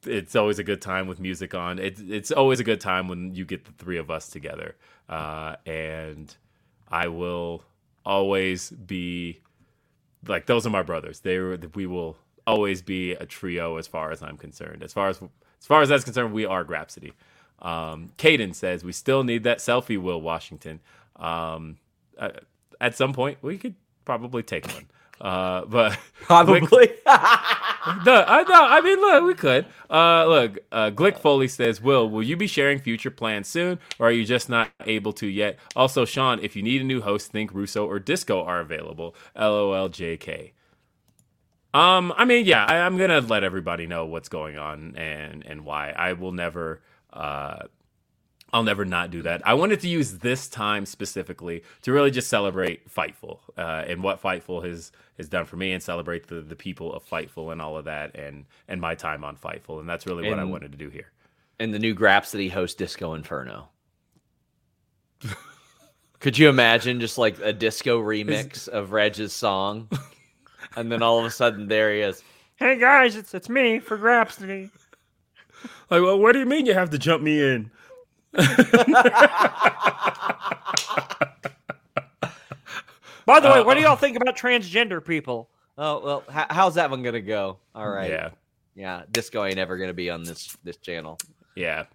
[0.05, 1.79] it's always a good time with music on.
[1.79, 4.75] It's it's always a good time when you get the three of us together,
[5.07, 6.35] uh, and
[6.89, 7.63] I will
[8.05, 9.41] always be
[10.27, 11.21] like those are my brothers.
[11.21, 12.17] They were we will
[12.49, 14.83] always be a trio as far as I'm concerned.
[14.83, 17.13] As far as as far as that's concerned, we are Grapsody.
[17.61, 20.79] Um, Caden says we still need that selfie, Will Washington.
[21.15, 21.77] Um,
[22.17, 22.31] uh,
[22.79, 23.75] at some point, we could
[24.05, 24.87] probably take one.
[25.21, 26.61] Uh, but probably.
[27.05, 28.65] no, I know.
[28.65, 29.65] I mean, look, we could.
[29.89, 34.07] Uh, look, uh, Glick Foley says, "Will, will you be sharing future plans soon, or
[34.07, 37.31] are you just not able to yet?" Also, Sean, if you need a new host,
[37.31, 39.13] think Russo or Disco are available.
[39.35, 40.51] LOL, JK.
[41.73, 45.65] Um, I mean, yeah, I, am gonna let everybody know what's going on and and
[45.65, 45.91] why.
[45.91, 46.81] I will never,
[47.13, 47.63] uh,
[48.51, 49.45] I'll never not do that.
[49.45, 54.21] I wanted to use this time specifically to really just celebrate Fightful uh, and what
[54.21, 57.77] Fightful has has done for me, and celebrate the the people of Fightful and all
[57.77, 60.77] of that, and and my time on Fightful, and that's really what I wanted to
[60.77, 61.11] do here.
[61.59, 63.69] And the new Grapsody host Disco Inferno.
[66.19, 69.87] Could you imagine just like a disco remix of Reg's song?
[70.75, 72.23] and then all of a sudden there he is.
[72.55, 74.69] Hey guys, it's it's me for Grapsody.
[75.89, 77.71] Like, well, what do you mean you have to jump me in?
[83.25, 85.49] By the way, what do y'all think about transgender people?
[85.77, 87.57] Oh well, how's that one gonna go?
[87.73, 88.09] All right.
[88.09, 88.29] Yeah.
[88.75, 89.03] Yeah.
[89.11, 91.17] Disco ain't ever gonna be on this this channel.
[91.55, 91.85] Yeah.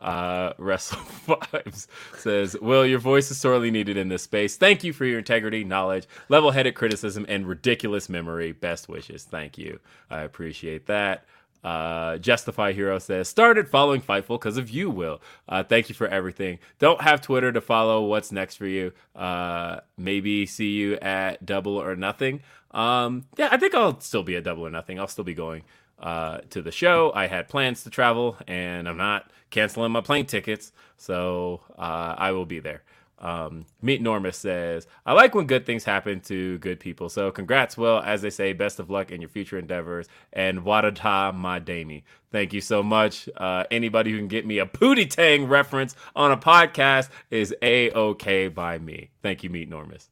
[0.00, 1.86] Uh, Wrestle Vibes
[2.16, 4.56] says, Will, your voice is sorely needed in this space.
[4.56, 8.52] Thank you for your integrity, knowledge, level headed criticism, and ridiculous memory.
[8.52, 9.24] Best wishes.
[9.24, 9.78] Thank you.
[10.08, 11.24] I appreciate that.
[11.62, 15.20] Uh, Justify Hero says, started following Fightful because of you, Will.
[15.46, 16.58] Uh, thank you for everything.
[16.78, 18.92] Don't have Twitter to follow what's next for you.
[19.14, 22.40] Uh, maybe see you at Double or Nothing.
[22.70, 24.98] Um, yeah, I think I'll still be at Double or Nothing.
[24.98, 25.64] I'll still be going
[25.98, 27.12] uh, to the show.
[27.14, 32.32] I had plans to travel, and I'm not canceling my plane tickets, so uh, I
[32.32, 32.82] will be there.
[33.20, 37.10] Um, Meet Normus says, I like when good things happen to good people.
[37.10, 38.00] So congrats, Will.
[38.00, 40.08] As they say, best of luck in your future endeavors.
[40.32, 42.04] And Wadada Madami.
[42.32, 43.28] Thank you so much.
[43.36, 48.48] Uh, anybody who can get me a Pootie Tang reference on a podcast is A-OK
[48.48, 49.10] by me.
[49.22, 50.08] Thank you, Meet Normus.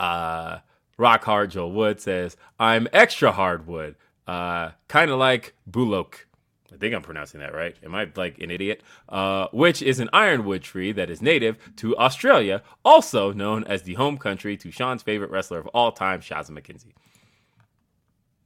[0.00, 0.58] Uh,
[0.96, 3.94] Rock Hard Joel Wood says, I'm extra hardwood.
[4.26, 6.26] Uh, kind of like Buloke.
[6.72, 7.76] I think I'm pronouncing that right.
[7.82, 8.82] Am I like an idiot?
[9.08, 13.94] Uh, which is an ironwood tree that is native to Australia, also known as the
[13.94, 16.92] home country to Sean's favorite wrestler of all time, Shazza McKenzie.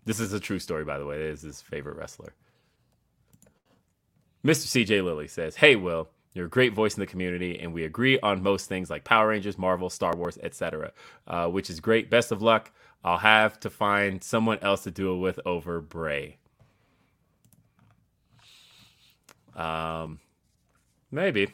[0.05, 1.17] This is a true story, by the way.
[1.17, 2.35] It is his favorite wrestler.
[4.45, 4.85] Mr.
[4.85, 8.19] CJ Lilly says, Hey, Will, you're a great voice in the community, and we agree
[8.21, 10.93] on most things like Power Rangers, Marvel, Star Wars, etc.,
[11.27, 12.11] uh, which is great.
[12.11, 12.71] Best of luck.
[13.03, 16.39] I'll have to find someone else to do it with over Bray.
[19.55, 20.21] Um,
[21.11, 21.49] maybe.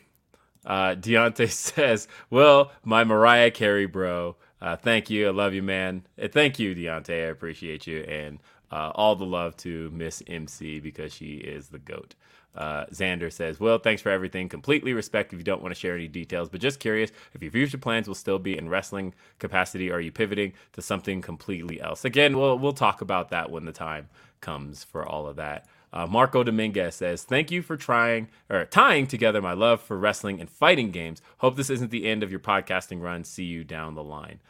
[0.65, 4.37] Uh, Deontay says, "Well, my Mariah Carey bro.
[4.61, 5.29] Uh, thank you.
[5.29, 6.07] I love you, man.
[6.23, 7.27] Uh, thank you, Deontay.
[7.27, 8.39] I appreciate you, and
[8.71, 12.15] uh, all the love to Miss MC because she is the goat."
[12.55, 14.49] Uh, Xander says, Well, thanks for everything.
[14.49, 17.53] Completely respect if you don't want to share any details, but just curious if your
[17.53, 22.05] future plans will still be in wrestling capacity are you pivoting to something completely else?
[22.05, 24.09] Again, we'll, we'll talk about that when the time
[24.41, 25.67] comes for all of that.
[25.93, 30.41] Uh, Marco Dominguez says, Thank you for trying or tying together my love for wrestling
[30.41, 31.21] and fighting games.
[31.39, 33.25] Hope this isn't the end of your podcasting run.
[33.25, 34.41] See you down the line.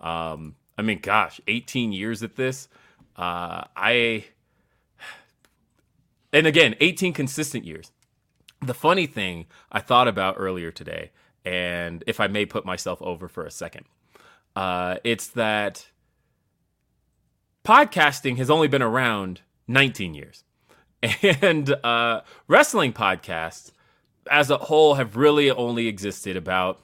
[0.00, 2.68] Um, I mean, gosh, 18 years at this.
[3.16, 4.24] Uh, I
[6.32, 7.90] and again, 18 consistent years.
[8.62, 11.10] The funny thing I thought about earlier today,
[11.44, 13.86] and if I may put myself over for a second,
[14.54, 15.88] uh, it's that
[17.64, 20.44] podcasting has only been around 19 years.
[21.02, 23.72] And uh, wrestling podcasts
[24.30, 26.80] as a whole have really only existed about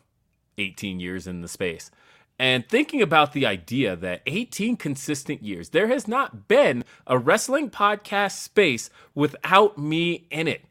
[0.59, 1.91] 18 years in the space
[2.39, 7.71] and thinking about the idea that 18 consistent years, there has not been a wrestling
[7.71, 10.65] podcast space without me in it.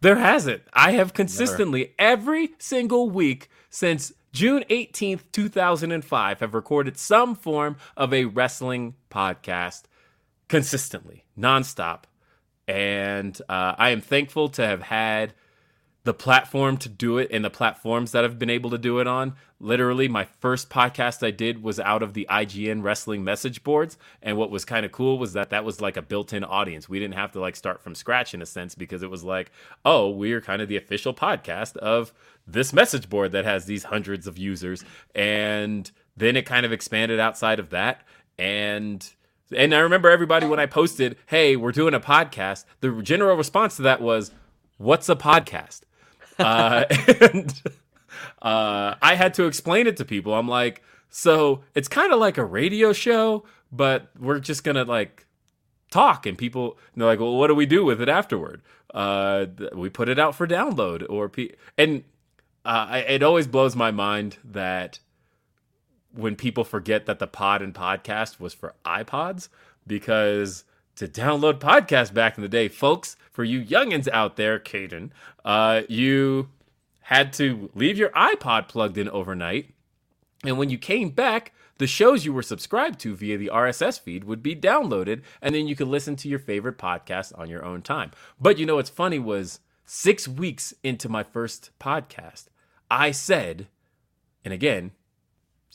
[0.00, 0.62] There hasn't.
[0.72, 8.14] I have consistently every single week since June 18th, 2005 have recorded some form of
[8.14, 9.82] a wrestling podcast
[10.48, 12.04] consistently, nonstop.
[12.70, 15.34] And uh, I am thankful to have had
[16.04, 19.08] the platform to do it and the platforms that I've been able to do it
[19.08, 19.34] on.
[19.58, 23.98] Literally, my first podcast I did was out of the IGN wrestling message boards.
[24.22, 26.88] And what was kind of cool was that that was like a built in audience.
[26.88, 29.50] We didn't have to like start from scratch in a sense because it was like,
[29.84, 32.12] oh, we're kind of the official podcast of
[32.46, 34.84] this message board that has these hundreds of users.
[35.16, 38.04] And then it kind of expanded outside of that.
[38.38, 39.12] And
[39.56, 43.76] and I remember everybody when I posted, "Hey, we're doing a podcast." The general response
[43.76, 44.30] to that was,
[44.78, 45.82] "What's a podcast?"
[46.38, 46.84] uh,
[47.20, 47.62] and
[48.42, 50.34] uh, I had to explain it to people.
[50.34, 55.26] I'm like, so it's kind of like a radio show, but we're just gonna like
[55.90, 58.62] talk, and people they're like, well, what do we do with it afterward?
[58.94, 62.04] Uh, we put it out for download, or pe- and
[62.64, 65.00] uh, it always blows my mind that
[66.14, 69.48] when people forget that the pod and podcast was for iPods
[69.86, 70.64] because
[70.96, 75.10] to download podcasts back in the day, folks, for you youngins out there, Caden,
[75.44, 76.50] uh, you
[77.02, 79.74] had to leave your iPod plugged in overnight.
[80.44, 84.24] And when you came back, the shows you were subscribed to via the RSS feed
[84.24, 87.80] would be downloaded, and then you could listen to your favorite podcast on your own
[87.80, 88.10] time.
[88.38, 92.48] But you know what's funny was six weeks into my first podcast,
[92.90, 93.68] I said,
[94.44, 94.92] and again,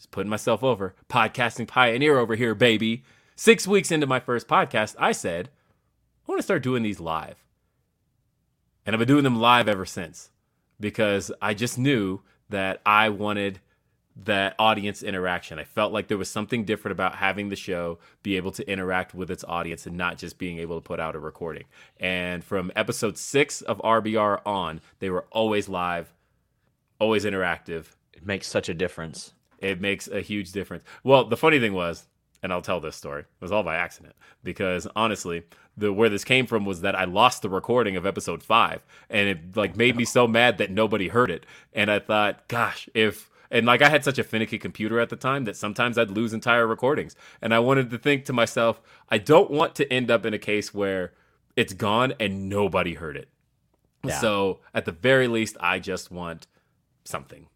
[0.05, 3.03] just putting myself over, podcasting pioneer over here, baby.
[3.35, 5.49] Six weeks into my first podcast, I said,
[6.27, 7.43] I want to start doing these live.
[8.85, 10.29] And I've been doing them live ever since
[10.79, 13.61] because I just knew that I wanted
[14.25, 15.57] that audience interaction.
[15.57, 19.15] I felt like there was something different about having the show be able to interact
[19.15, 21.65] with its audience and not just being able to put out a recording.
[21.99, 26.13] And from episode six of RBR on, they were always live,
[26.99, 27.95] always interactive.
[28.13, 29.33] It makes such a difference.
[29.59, 30.83] It makes a huge difference.
[31.03, 32.07] Well, the funny thing was,
[32.43, 33.21] and I'll tell this story.
[33.21, 35.43] It was all by accident because honestly,
[35.77, 39.29] the where this came from was that I lost the recording of episode 5 and
[39.29, 41.45] it like made me so mad that nobody heard it.
[41.73, 45.15] And I thought, gosh, if and like I had such a finicky computer at the
[45.15, 47.15] time that sometimes I'd lose entire recordings.
[47.41, 50.39] And I wanted to think to myself, I don't want to end up in a
[50.39, 51.13] case where
[51.55, 53.29] it's gone and nobody heard it.
[54.03, 54.19] Yeah.
[54.19, 56.47] So at the very least, I just want
[57.03, 57.47] something.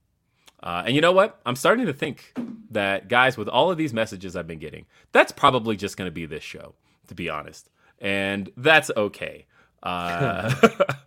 [0.61, 1.39] Uh, and you know what?
[1.45, 2.33] I'm starting to think
[2.71, 6.11] that, guys, with all of these messages I've been getting, that's probably just going to
[6.11, 6.75] be this show,
[7.07, 7.69] to be honest.
[7.99, 9.45] And that's okay.
[9.81, 10.53] Uh,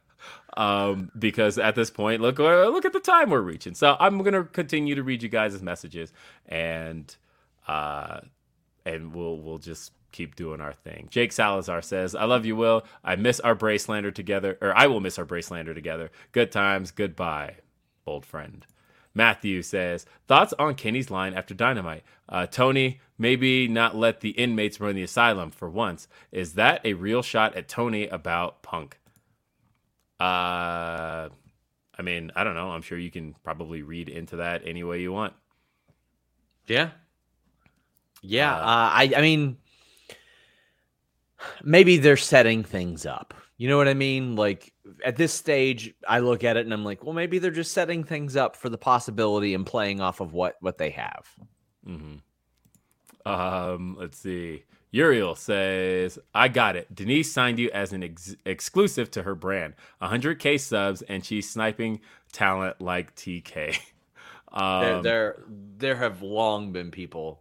[0.56, 3.74] um, because at this point, look uh, look at the time we're reaching.
[3.74, 6.12] So I'm going to continue to read you guys' messages,
[6.46, 7.14] and
[7.68, 8.20] uh,
[8.86, 11.08] and we'll we'll just keep doing our thing.
[11.10, 12.84] Jake Salazar says, "I love you, Will.
[13.04, 16.10] I miss our Bracelander together, or I will miss our Bracelander together.
[16.32, 16.90] Good times.
[16.90, 17.56] Goodbye,
[18.06, 18.66] old friend."
[19.14, 22.04] Matthew says, Thoughts on Kenny's line after Dynamite?
[22.28, 26.08] Uh, Tony, maybe not let the inmates run the asylum for once.
[26.30, 28.98] Is that a real shot at Tony about Punk?
[30.18, 31.28] Uh,
[31.98, 32.70] I mean, I don't know.
[32.70, 35.34] I'm sure you can probably read into that any way you want.
[36.66, 36.90] Yeah.
[38.22, 38.54] Yeah.
[38.54, 39.58] Uh, uh, I, I mean,
[41.62, 43.34] maybe they're setting things up.
[43.62, 44.34] You know what I mean?
[44.34, 44.72] Like
[45.04, 48.02] at this stage, I look at it and I'm like, well, maybe they're just setting
[48.02, 51.28] things up for the possibility and playing off of what what they have.
[51.86, 53.30] Mm-hmm.
[53.32, 54.64] Um, let's see.
[54.90, 56.92] Uriel says, "I got it.
[56.92, 59.74] Denise signed you as an ex- exclusive to her brand.
[60.02, 62.00] 100k subs, and she's sniping
[62.32, 63.78] talent like TK."
[64.54, 65.36] Um, there, there,
[65.78, 67.40] there have long been people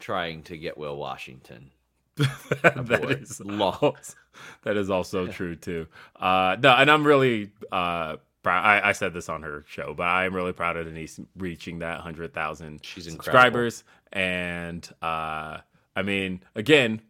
[0.00, 1.70] trying to get Will Washington.
[2.16, 3.94] that is long.
[4.62, 5.86] that is also true too.
[6.16, 8.64] Uh, no, and I'm really uh, proud.
[8.64, 11.80] I, I, said this on her show, but I am really proud of Denise reaching
[11.80, 13.84] that hundred thousand subscribers.
[14.12, 15.58] And uh,
[15.96, 17.02] I mean, again,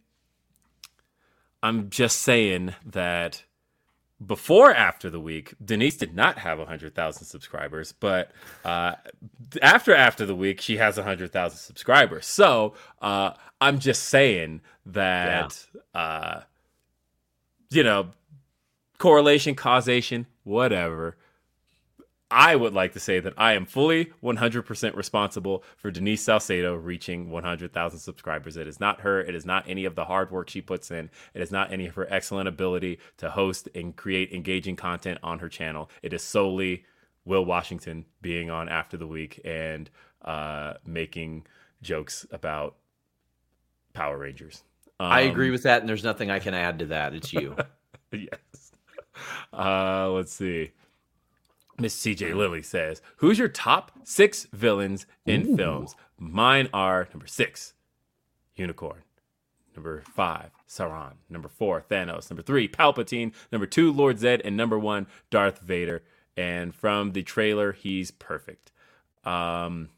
[1.63, 3.43] I'm just saying that
[4.25, 8.31] before after the week, Denise did not have 100,000 subscribers, but
[8.63, 8.93] uh,
[9.61, 12.25] after after the week, she has 100,000 subscribers.
[12.27, 15.65] So uh, I'm just saying that,
[15.95, 16.01] yeah.
[16.01, 16.41] uh,
[17.71, 18.09] you know,
[18.97, 21.17] correlation, causation, whatever.
[22.29, 27.29] I would like to say that I am fully 100% responsible for Denise Salcedo reaching
[27.29, 28.55] 100,000 subscribers.
[28.55, 29.19] It is not her.
[29.19, 31.09] It is not any of the hard work she puts in.
[31.33, 35.39] It is not any of her excellent ability to host and create engaging content on
[35.39, 35.89] her channel.
[36.01, 36.85] It is solely
[37.25, 39.89] Will Washington being on After the Week and
[40.23, 41.45] uh, making
[41.81, 42.77] jokes about
[43.93, 44.63] Power Rangers.
[45.01, 47.15] Um, I agree with that, and there's nothing I can add to that.
[47.15, 47.55] It's you.
[48.11, 48.71] yes.
[49.51, 50.73] uh, let's see.
[51.79, 55.57] Miss CJ Lilly says, Who's your top six villains in Ooh.
[55.57, 55.95] films?
[56.19, 57.73] Mine are number six,
[58.59, 58.97] Unicron.
[59.75, 61.13] Number five, Sauron.
[61.31, 62.29] Number four, Thanos.
[62.29, 63.33] Number three, Palpatine.
[63.51, 64.41] Number two, Lord Zedd.
[64.45, 66.03] And number one, Darth Vader.
[66.37, 68.71] And from the trailer, he's perfect.
[69.23, 69.89] Um,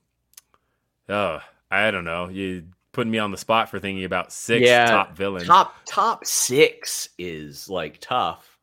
[1.09, 2.29] oh, I don't know.
[2.29, 5.47] You putting me on the spot for thinking about six yeah, top villains.
[5.47, 8.57] Top top six is like tough.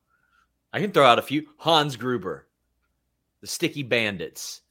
[0.72, 1.46] I can throw out a few.
[1.58, 2.46] Hans Gruber,
[3.42, 4.62] the Sticky Bandits,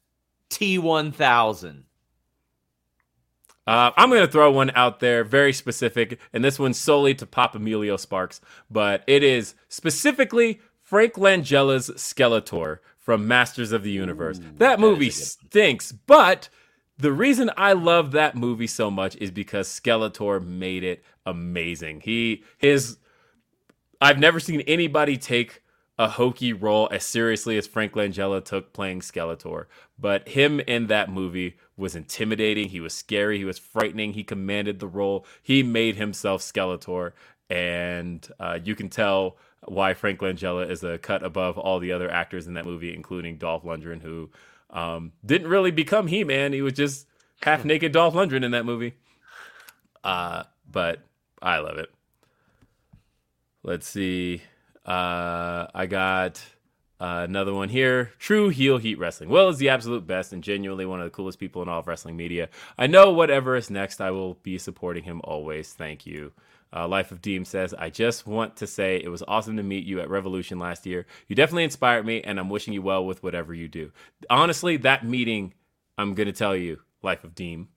[0.49, 1.84] T one thousand.
[3.68, 7.28] Uh, I'm going to throw one out there, very specific, and this one's solely to
[7.28, 8.41] Pop Emilio Sparks,
[8.72, 14.39] but it is specifically Frank Langella's Skeletor from Masters of the Universe.
[14.39, 16.49] Ooh, that movie stinks, but
[17.00, 22.02] the reason I love that movie so much is because Skeletor made it amazing.
[22.02, 22.97] He his
[24.02, 25.64] I've never seen anybody take
[25.97, 29.66] a hokey role as seriously as Frank Langella took playing Skeletor.
[29.97, 32.70] But him in that movie was intimidating.
[32.70, 33.38] He was scary.
[33.38, 34.14] He was frightening.
[34.14, 35.26] He commanded the role.
[35.43, 37.12] He made himself Skeletor.
[37.50, 39.36] And uh, you can tell
[39.66, 43.38] why Frank Langella is a cut above all the other actors in that movie, including
[43.38, 44.30] Dolph Lundgren, who
[44.70, 46.54] um, didn't really become He Man.
[46.54, 47.08] He was just
[47.42, 48.96] half naked Dolph Lundgren in that movie.
[50.04, 51.00] Uh, but
[51.42, 51.90] I love it.
[53.64, 54.42] Let's see.
[54.86, 56.44] Uh, I got
[57.00, 58.12] uh, another one here.
[58.20, 59.30] True heel heat wrestling.
[59.30, 61.88] Will is the absolute best and genuinely one of the coolest people in all of
[61.88, 62.50] wrestling media.
[62.78, 65.74] I know whatever is next, I will be supporting him always.
[65.74, 66.32] Thank you.
[66.72, 69.86] Uh, Life of Deem says, I just want to say it was awesome to meet
[69.86, 71.06] you at Revolution last year.
[71.28, 73.92] You definitely inspired me, and I'm wishing you well with whatever you do.
[74.30, 75.54] Honestly, that meeting,
[75.98, 77.70] I'm going to tell you, Life of Deem,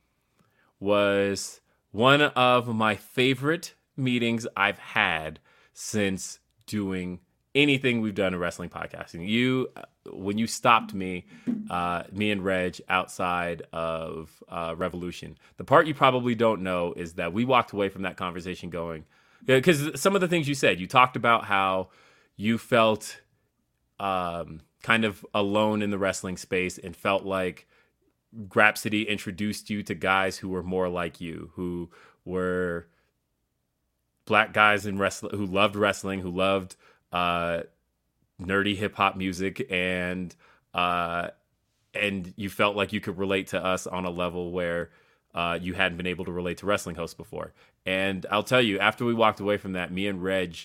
[0.79, 5.39] was one of my favorite meetings I've had
[5.73, 7.21] since doing
[7.55, 9.29] anything we've done in wrestling podcasting.
[9.29, 9.69] You,
[10.11, 11.27] when you stopped me,
[11.71, 17.15] uh, me and Reg outside of uh, Revolution, the part you probably don't know is
[17.15, 19.05] that we walked away from that conversation going,
[19.45, 21.89] because some of the things you said, you talked about how
[22.37, 23.21] you felt
[24.01, 27.67] um, kind of alone in the wrestling space and felt like
[28.49, 31.91] Grapsody introduced you to guys who were more like you, who
[32.25, 32.87] were
[34.25, 36.77] black guys in wrestling who loved wrestling, who loved
[37.13, 37.63] uh,
[38.41, 40.35] nerdy hip hop music, and
[40.75, 41.29] uh,
[41.95, 44.91] and you felt like you could relate to us on a level where
[45.35, 47.53] uh, you hadn't been able to relate to wrestling hosts before.
[47.85, 50.57] And I'll tell you, after we walked away from that, me and Reg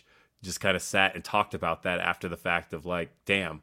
[0.44, 3.62] just kind of sat and talked about that after the fact of like, damn,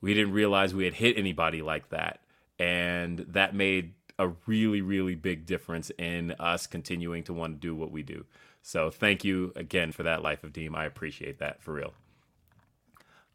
[0.00, 2.20] we didn't realize we had hit anybody like that.
[2.58, 7.74] And that made a really, really big difference in us continuing to want to do
[7.74, 8.24] what we do.
[8.62, 10.74] So thank you again for that, Life of Deem.
[10.74, 11.94] I appreciate that for real.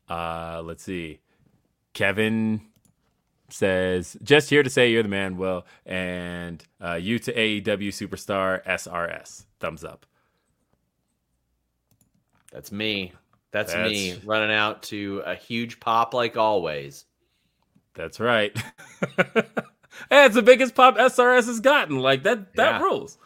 [0.09, 1.19] Uh, let's see.
[1.93, 2.61] Kevin
[3.49, 8.63] says, just here to say you're the man, Will, and uh, you to AEW superstar
[8.65, 9.45] SRS.
[9.59, 10.05] Thumbs up.
[12.51, 13.13] That's me.
[13.51, 17.05] That's, That's me running out to a huge pop like always.
[17.95, 18.55] That's right.
[19.17, 21.99] hey, it's the biggest pop SRS has gotten.
[21.99, 22.83] Like that that yeah.
[22.83, 23.17] rules.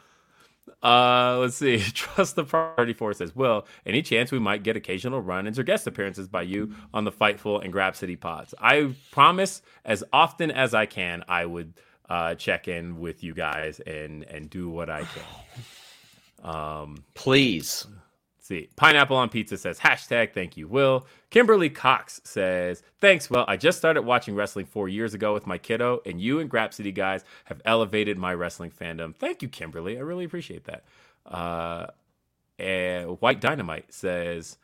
[0.81, 1.79] Uh, let's see.
[1.93, 5.63] Trust the Party Force says, Well, any chance we might get occasional run ins or
[5.63, 8.53] guest appearances by you on the Fightful and Grapsody pods?
[8.59, 11.73] I promise, as often as I can, I would
[12.09, 15.23] uh, check in with you guys and and do what I can.
[16.43, 17.87] Um, please
[18.43, 18.69] see.
[18.75, 21.07] Pineapple on Pizza says, hashtag thank you, Will.
[21.29, 23.45] Kimberly Cox says, thanks, Will.
[23.47, 26.93] I just started watching wrestling four years ago with my kiddo, and you and Grapsody
[26.93, 29.15] guys have elevated my wrestling fandom.
[29.15, 29.97] Thank you, Kimberly.
[29.97, 30.83] I really appreciate that.
[31.25, 31.87] Uh,
[32.59, 34.57] and White Dynamite says,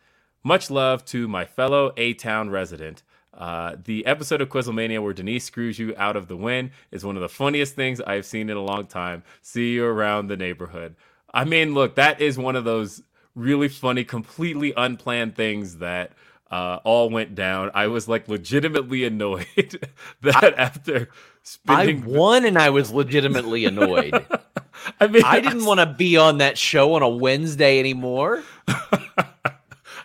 [0.44, 3.04] much love to my fellow A Town resident.
[3.34, 7.16] Uh, the episode of Quizzlemania where Denise screws you out of the win is one
[7.16, 9.24] of the funniest things I've seen in a long time.
[9.42, 10.96] See you around the neighborhood.
[11.34, 13.04] I mean, look, that is one of those
[13.40, 16.12] really funny, completely unplanned things that
[16.52, 17.72] uh, all went down.
[17.74, 19.46] I was like legitimately annoyed
[20.22, 21.10] that I, after
[21.44, 22.04] spending.
[22.04, 24.14] I won and I was legitimately annoyed.
[25.00, 28.44] I mean, I didn't want to be on that show on a Wednesday anymore.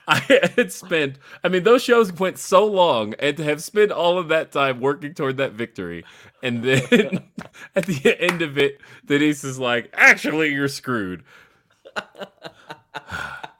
[0.07, 0.19] I
[0.57, 4.29] had spent, I mean, those shows went so long, and to have spent all of
[4.29, 6.05] that time working toward that victory,
[6.43, 7.25] and then
[7.75, 11.25] at the end of it, Denise is like, actually, you're screwed.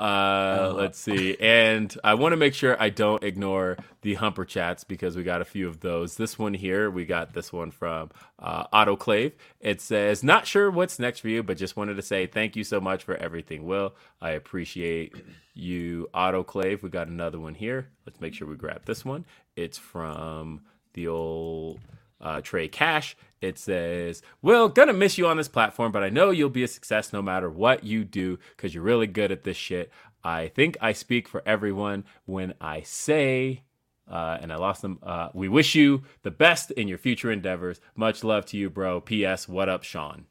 [0.00, 1.36] Uh, let's see.
[1.38, 5.42] And I want to make sure I don't ignore the Humper chats because we got
[5.42, 6.16] a few of those.
[6.16, 9.32] This one here, we got this one from uh, Autoclave.
[9.60, 12.64] It says, Not sure what's next for you, but just wanted to say thank you
[12.64, 13.94] so much for everything, Will.
[14.22, 15.14] I appreciate
[15.52, 16.82] you, Autoclave.
[16.82, 17.88] We got another one here.
[18.06, 19.26] Let's make sure we grab this one.
[19.54, 20.62] It's from
[20.94, 21.80] the old
[22.22, 23.18] uh, Trey Cash.
[23.40, 26.68] It says, Will, gonna miss you on this platform, but I know you'll be a
[26.68, 29.90] success no matter what you do because you're really good at this shit.
[30.22, 33.62] I think I speak for everyone when I say,
[34.10, 37.80] uh, and I lost them, uh, we wish you the best in your future endeavors.
[37.96, 39.00] Much love to you, bro.
[39.00, 39.48] P.S.
[39.48, 40.26] What up, Sean?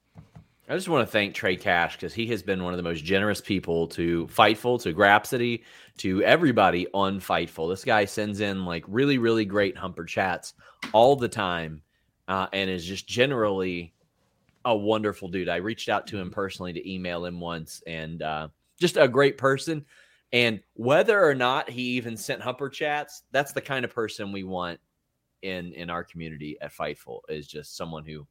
[0.68, 3.04] I just want to thank Trey Cash because he has been one of the most
[3.04, 5.64] generous people to Fightful, to Grapsody,
[5.98, 7.72] to everybody on Fightful.
[7.72, 10.54] This guy sends in like really, really great Humper chats
[10.94, 11.82] all the time
[12.30, 13.94] uh, and is just generally
[14.64, 15.50] a wonderful dude.
[15.50, 18.48] I reached out to him personally to email him once and uh,
[18.80, 19.84] just a great person.
[20.32, 24.44] And whether or not he even sent Humper chats, that's the kind of person we
[24.44, 24.80] want
[25.42, 28.28] in in our community at Fightful is just someone who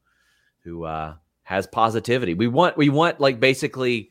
[0.60, 2.34] who uh, has positivity.
[2.34, 4.10] We want we want like basically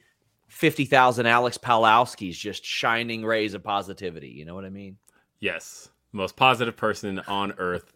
[0.50, 4.30] fifty thousand Alex Palowskis just shining rays of positivity.
[4.30, 4.98] You know what I mean?
[5.40, 7.94] Yes, most positive person on earth.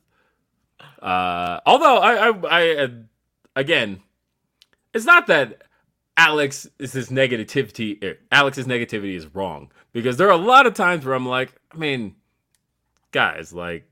[1.02, 2.88] Uh, although I, I, I uh,
[3.56, 4.02] again,
[4.94, 5.64] it's not that
[6.18, 8.04] Alex is his negativity.
[8.04, 11.54] Er, Alex's negativity is wrong because there are a lot of times where I'm like,
[11.74, 12.16] I mean,
[13.12, 13.90] guys, like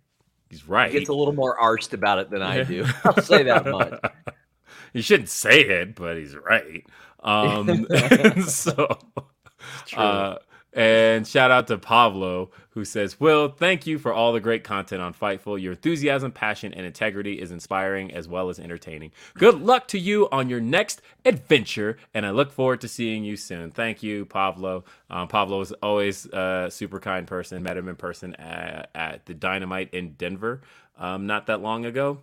[0.49, 0.91] he's right.
[0.91, 2.86] He gets a little more arched about it than I do.
[3.03, 3.99] I'll say that much.
[4.94, 6.86] you shouldn't say it, but he's right.
[7.22, 7.88] Um,
[8.48, 8.98] so,
[9.95, 10.36] uh,
[10.74, 15.02] and shout out to Pablo who says, Will, thank you for all the great content
[15.02, 15.62] on Fightful.
[15.62, 19.12] Your enthusiasm, passion, and integrity is inspiring as well as entertaining.
[19.34, 23.36] Good luck to you on your next adventure, and I look forward to seeing you
[23.36, 23.72] soon.
[23.72, 24.86] Thank you, Pablo.
[25.10, 27.64] Um, Pablo is always a super kind person.
[27.64, 30.62] Met him in person at, at the Dynamite in Denver
[31.00, 32.20] um, not that long ago.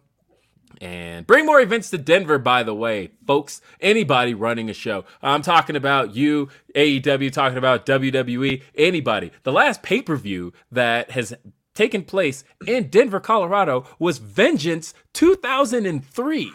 [0.81, 3.61] And bring more events to Denver, by the way, folks.
[3.81, 5.05] Anybody running a show.
[5.23, 9.33] I'm talking about you, AEW, talking about WWE, anybody.
[9.43, 11.35] The last pay per view that has
[11.75, 16.53] taken place in Denver, Colorado was Vengeance 2003,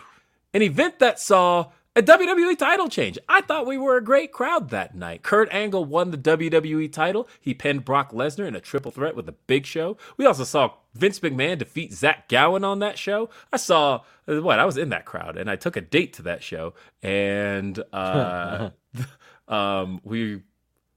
[0.53, 3.19] an event that saw a WWE title change.
[3.27, 5.23] I thought we were a great crowd that night.
[5.23, 7.27] Kurt Angle won the WWE title.
[7.39, 9.97] He pinned Brock Lesnar in a triple threat with a big show.
[10.15, 13.29] We also saw Vince McMahon defeat Zach Gowen on that show.
[13.51, 16.43] I saw what I was in that crowd and I took a date to that
[16.43, 16.73] show
[17.03, 18.69] and uh,
[19.49, 20.41] um, we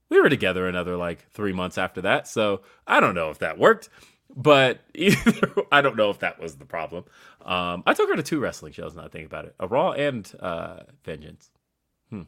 [0.07, 2.27] we were together another like 3 months after that.
[2.27, 3.89] So, I don't know if that worked.
[4.35, 7.05] But either, I don't know if that was the problem.
[7.43, 8.95] Um, I took her to two wrestling shows.
[8.95, 11.49] Now I think about it, a Raw and uh, Vengeance.
[12.09, 12.23] Hmm.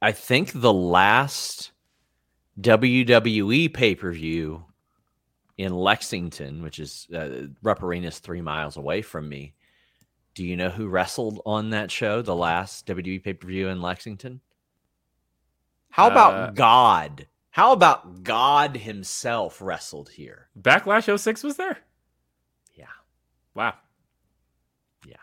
[0.00, 1.72] I think the last
[2.60, 4.64] WWE pay per view
[5.56, 9.54] in Lexington, which is uh, Rupp Arena's three miles away from me.
[10.34, 12.22] Do you know who wrestled on that show?
[12.22, 14.40] The last WWE pay per view in Lexington.
[15.90, 17.26] How about uh, God?
[17.58, 20.46] How about God Himself wrestled here?
[20.56, 21.76] Backlash 06 was there?
[22.76, 22.84] Yeah.
[23.52, 23.74] Wow.
[25.04, 25.16] Yeah.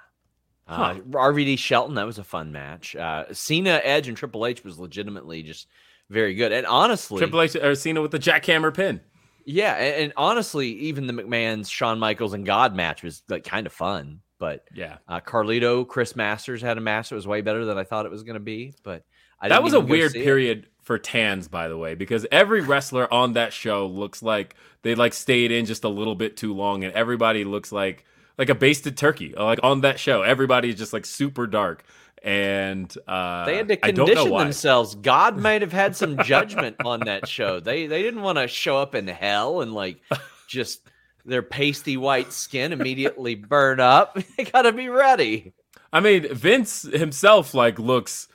[0.68, 0.96] Uh.
[0.96, 2.94] RVD Shelton, that was a fun match.
[2.94, 5.70] Uh, Cena, Edge, and Triple H was legitimately just
[6.10, 6.52] very good.
[6.52, 9.00] And honestly, Triple H or Cena with the jackhammer pin.
[9.46, 13.66] Yeah, and, and, honestly, even the McMahon's Shawn Michaels and God match was like kind
[13.66, 14.20] of fun.
[14.40, 17.86] But yeah, uh, Carlito, Chris Masters had a match that was way better than I
[17.86, 18.74] thought it was going to be.
[18.84, 19.06] But
[19.42, 20.70] that was a weird period it.
[20.86, 25.14] For tans, by the way, because every wrestler on that show looks like they like
[25.14, 28.06] stayed in just a little bit too long, and everybody looks like
[28.38, 29.34] like a basted turkey.
[29.36, 31.84] Like on that show, everybody's just like super dark,
[32.22, 34.94] and uh, they had to condition themselves.
[34.94, 37.60] God might have had some judgment on that show.
[37.60, 40.00] They they didn't want to show up in hell and like
[40.48, 40.82] just
[41.26, 44.20] their pasty white skin immediately burn up.
[44.38, 45.54] they got to be ready.
[45.92, 48.28] I mean, Vince himself like looks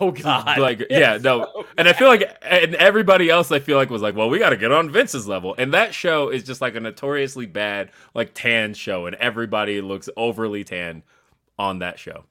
[0.00, 0.58] Oh God!
[0.58, 4.02] Like yeah, no, so and I feel like and everybody else I feel like was
[4.02, 6.74] like, well, we got to get on Vince's level, and that show is just like
[6.74, 11.02] a notoriously bad like tan show, and everybody looks overly tan
[11.58, 12.24] on that show.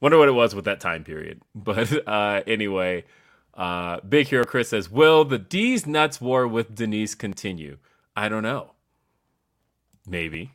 [0.00, 3.04] Wonder what it was with that time period, but uh, anyway,
[3.54, 7.78] uh, Big Hero Chris says, will the D's nuts war with Denise continue?
[8.14, 8.72] I don't know.
[10.06, 10.52] Maybe.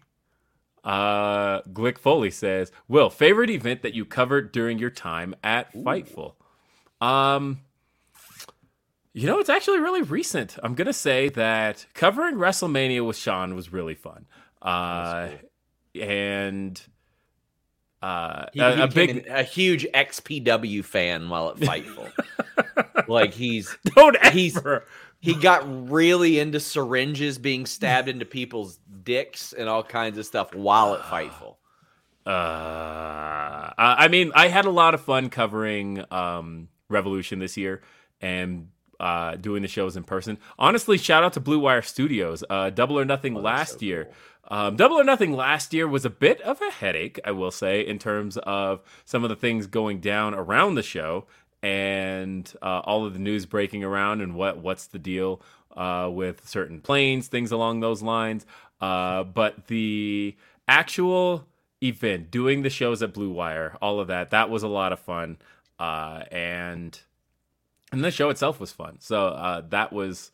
[0.84, 5.84] Uh, Glick Foley says, "Will favorite event that you covered during your time at Ooh.
[5.84, 6.34] Fightful?"
[7.00, 7.62] Um,
[9.14, 10.58] you know, it's actually really recent.
[10.64, 14.26] I'm gonna say that covering WrestleMania with Sean was really fun.
[14.62, 15.28] Uh,
[15.94, 16.02] cool.
[16.04, 16.82] and
[18.02, 22.12] Uh, He, a, he a big an- a huge XPW fan while at Fightful.
[23.08, 24.86] like he's don't he's- ever.
[25.20, 30.54] he got really into syringes being stabbed into people's dicks and all kinds of stuff
[30.54, 31.56] while at Fightful.
[32.26, 37.82] Uh, I I mean, I had a lot of fun covering um, Revolution this year
[38.22, 38.68] and
[39.00, 40.38] uh, doing the shows in person.
[40.60, 42.44] Honestly, shout out to Blue Wire Studios.
[42.50, 44.10] Uh, Double or Nothing last year.
[44.50, 47.82] Um, Double or Nothing last year was a bit of a headache, I will say,
[47.82, 51.26] in terms of some of the things going down around the show
[51.64, 55.42] and uh, all of the news breaking around and what what's the deal
[55.76, 58.46] uh, with certain planes, things along those lines.
[58.82, 60.36] Uh, but the
[60.68, 61.46] actual
[61.84, 65.00] event, doing the shows at Blue Wire, all of that, that was a lot of
[65.00, 65.38] fun.
[65.80, 67.00] Uh, and
[67.92, 68.98] and the show itself was fun.
[69.00, 70.32] So uh, that was.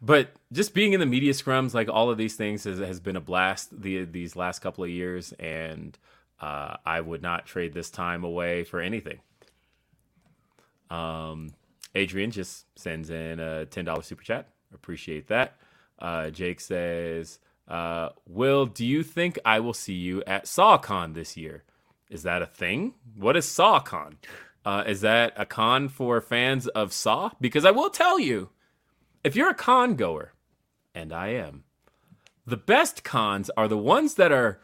[0.00, 3.16] But just being in the media scrums, like all of these things, has, has been
[3.16, 5.98] a blast the these last couple of years, and
[6.40, 9.20] uh, I would not trade this time away for anything.
[10.90, 11.52] Um,
[11.94, 14.48] Adrian just sends in a ten dollars super chat.
[14.72, 15.56] Appreciate that.
[15.98, 17.38] Uh, Jake says,
[17.68, 21.64] uh, "Will, do you think I will see you at SawCon this year?
[22.10, 22.94] Is that a thing?
[23.16, 24.16] What is SawCon?
[24.64, 27.30] Uh, is that a con for fans of Saw?
[27.40, 28.50] Because I will tell you,
[29.22, 30.32] if you're a con goer,
[30.94, 31.64] and I am,
[32.46, 34.60] the best cons are the ones that are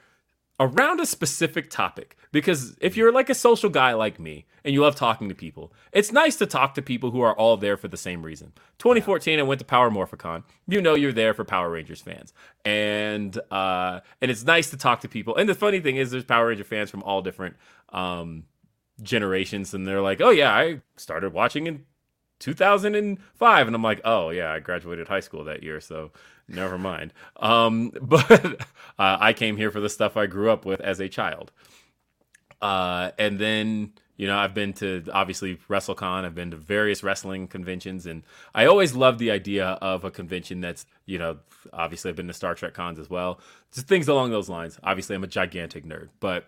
[0.60, 2.16] around a specific topic.
[2.30, 5.72] Because if you're like a social guy like me and you love talking to people,
[5.90, 8.52] it's nice to talk to people who are all there for the same reason.
[8.78, 10.44] 2014, I went to Power Morphicon.
[10.68, 12.32] You know you're there for Power Rangers fans,
[12.64, 15.34] and uh, and it's nice to talk to people.
[15.34, 17.56] And the funny thing is, there's Power Ranger fans from all different
[17.88, 18.44] um,
[19.02, 21.84] generations, and they're like, "Oh yeah, I started watching in
[22.40, 26.10] 2005 and i'm like oh yeah i graduated high school that year so
[26.48, 27.12] never mind.
[27.36, 28.44] Um, but
[28.98, 31.52] uh, i came here for the stuff i grew up with as a child.
[32.60, 36.24] Uh, and then you know i've been to obviously wrestlecon.
[36.24, 38.06] I've been to various wrestling conventions.
[38.06, 38.22] And
[38.54, 41.38] i always love the idea of a convention that's you know
[41.72, 43.40] obviously i've been to star trek cons as well.
[43.72, 44.78] Just things along those lines.
[44.82, 46.08] Obviously i'm a gigantic nerd.
[46.18, 46.46] But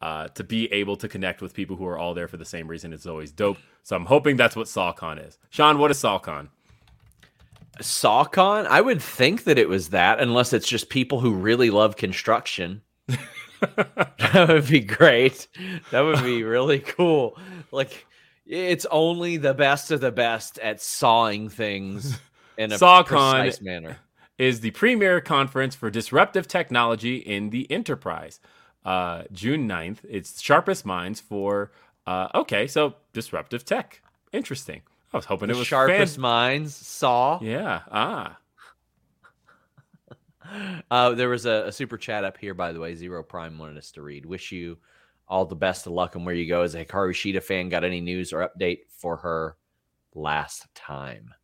[0.00, 2.68] uh, to be able to connect with people who are all there for the same
[2.68, 3.58] reason is always dope.
[3.82, 5.38] So I'm hoping that's what SawCon is.
[5.50, 6.48] Sean, what is SawCon?
[7.80, 8.66] SawCon?
[8.66, 12.82] I would think that it was that, unless it's just people who really love construction.
[13.60, 15.48] that would be great.
[15.90, 17.36] That would be really cool.
[17.72, 18.06] Like
[18.46, 22.18] it's only the best of the best at sawing things
[22.56, 23.98] in a SawCon precise manner.
[24.38, 28.38] Is the premier conference for disruptive technology in the enterprise.
[28.84, 29.98] Uh, June 9th.
[30.08, 31.72] It's Sharpest Minds for,
[32.06, 34.00] uh, okay, so disruptive tech.
[34.32, 34.82] Interesting.
[35.12, 37.38] I was hoping The it was sharpest fan- minds saw.
[37.42, 37.80] Yeah.
[37.90, 38.38] Ah.
[40.90, 42.94] Uh, there was a, a super chat up here, by the way.
[42.94, 44.24] Zero Prime wanted us to read.
[44.24, 44.78] Wish you
[45.26, 47.68] all the best of luck and where you go as a Hikaru Shida fan.
[47.68, 49.56] Got any news or update for her
[50.14, 51.34] last time?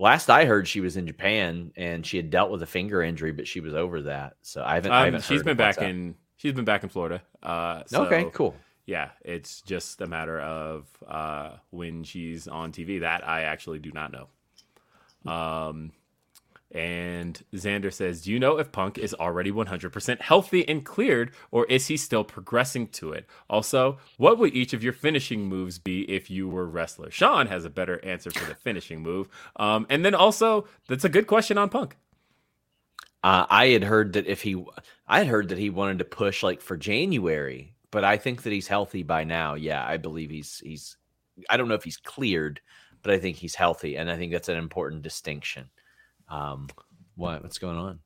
[0.00, 3.30] Last I heard, she was in Japan and she had dealt with a finger injury,
[3.30, 4.34] but she was over that.
[4.42, 4.90] So I haven't.
[4.90, 6.16] I Um, haven't she's been back in.
[6.36, 7.22] She's been back in Florida.
[7.42, 8.54] Uh, so, Okay, cool.
[8.84, 13.00] Yeah, it's just a matter of uh, when she's on TV.
[13.00, 14.28] That I actually do not know.
[15.30, 15.90] Um,
[16.70, 21.64] and Xander says, "Do you know if Punk is already 100% healthy and cleared, or
[21.66, 23.26] is he still progressing to it?
[23.50, 27.64] Also, what would each of your finishing moves be if you were wrestler?" Sean has
[27.64, 29.28] a better answer for the finishing move.
[29.56, 31.96] Um, and then also, that's a good question on Punk.
[33.26, 34.64] Uh, I had heard that if he,
[35.08, 38.52] I had heard that he wanted to push like for January, but I think that
[38.52, 39.54] he's healthy by now.
[39.54, 40.96] Yeah, I believe he's he's.
[41.50, 42.60] I don't know if he's cleared,
[43.02, 45.68] but I think he's healthy, and I think that's an important distinction.
[46.28, 46.68] Um,
[47.16, 47.98] what what's going on?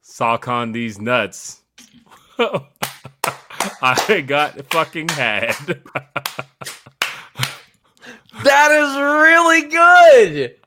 [0.00, 1.62] Sock on these nuts.
[2.38, 5.82] I got fucking had.
[8.44, 10.59] That is really good.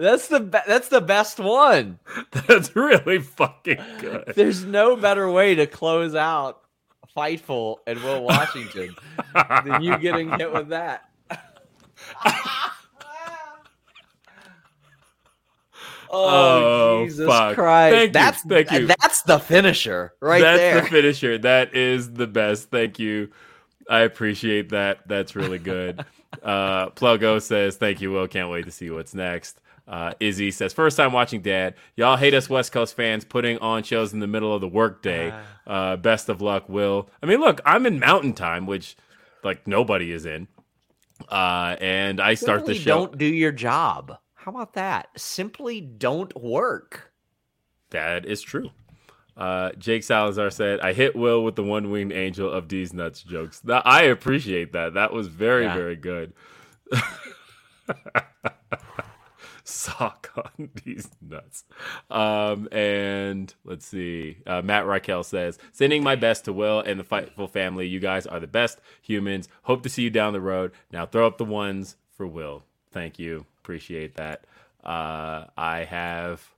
[0.00, 1.98] That's the be- that's the best one.
[2.48, 4.32] That's really fucking good.
[4.34, 6.62] There's no better way to close out
[7.14, 8.94] Fightful and Will Washington
[9.34, 11.10] than you getting hit with that.
[16.12, 17.54] Oh, Jesus fuck.
[17.54, 17.94] Christ!
[17.94, 18.86] Thank you, that's thank you.
[18.88, 20.74] That's the finisher right That's there.
[20.74, 21.38] That's the finisher.
[21.38, 22.68] That is the best.
[22.68, 23.30] Thank you.
[23.88, 25.06] I appreciate that.
[25.06, 26.04] That's really good.
[26.42, 28.26] uh, Plugo says, "Thank you, Will.
[28.26, 29.60] Can't wait to see what's next."
[29.90, 31.74] Uh, Izzy says, first time watching Dad.
[31.96, 35.34] Y'all hate us West Coast fans putting on shows in the middle of the workday.
[35.66, 37.10] Uh, best of luck, Will.
[37.20, 38.96] I mean, look, I'm in Mountain Time, which
[39.42, 40.46] like nobody is in.
[41.28, 43.06] Uh, and I start the show.
[43.06, 44.16] Don't do your job.
[44.34, 45.08] How about that?
[45.16, 47.12] Simply don't work.
[47.90, 48.70] That is true.
[49.36, 53.22] Uh, Jake Salazar said, "I hit Will with the one winged angel of these nuts
[53.22, 54.94] jokes." I appreciate that.
[54.94, 55.74] That was very yeah.
[55.74, 56.32] very good.
[59.64, 61.64] Sock on these nuts.
[62.10, 64.38] Um, and let's see.
[64.46, 67.86] Uh, Matt Raquel says, "Sending my best to Will and the Fightful family.
[67.86, 69.48] You guys are the best humans.
[69.62, 70.72] Hope to see you down the road.
[70.92, 72.62] Now throw up the ones for Will.
[72.92, 73.46] Thank you.
[73.62, 74.44] Appreciate that.
[74.84, 76.48] Uh, I have."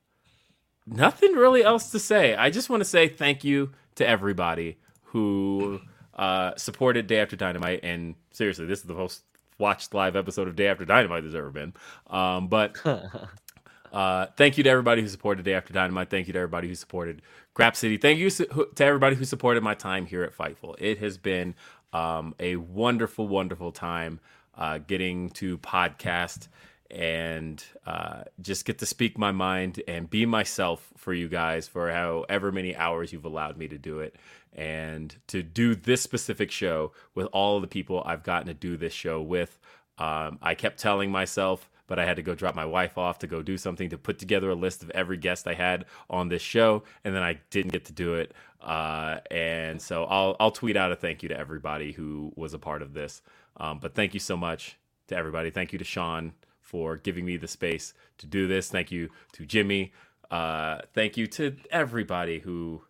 [0.85, 2.35] nothing really else to say.
[2.35, 5.81] I just want to say thank you to everybody who
[6.15, 7.81] uh, supported Day After Dynamite.
[7.83, 9.23] And seriously, this is the most
[9.57, 11.73] watched live episode of Day After Dynamite there's ever been.
[12.07, 12.77] Um, but
[13.93, 16.09] uh, thank you to everybody who supported Day After Dynamite.
[16.09, 17.21] Thank you to everybody who supported
[17.55, 18.01] Grapsody.
[18.01, 20.75] Thank you to everybody who supported my time here at Fightful.
[20.79, 21.55] It has been
[21.93, 24.19] um, a wonderful, wonderful time
[24.57, 26.47] uh, getting to podcast
[26.93, 31.91] and uh, just get to speak my mind and be myself for you guys for
[31.91, 34.15] however many hours you've allowed me to do it.
[34.53, 38.93] And to do this specific show with all the people I've gotten to do this
[38.93, 39.59] show with.
[39.97, 43.27] Um, I kept telling myself, but I had to go drop my wife off to
[43.27, 46.43] go do something to put together a list of every guest I had on this
[46.43, 48.33] show, and then I didn't get to do it.
[48.61, 52.59] Uh, and so I'll I'll tweet out a thank you to everybody who was a
[52.59, 53.23] part of this.
[53.57, 55.49] Um, but thank you so much to everybody.
[55.49, 56.33] Thank you to Sean
[56.73, 58.67] for giving me the space to do this.
[58.67, 59.93] Thank you to Jimmy.
[60.31, 62.81] Uh, thank you to everybody who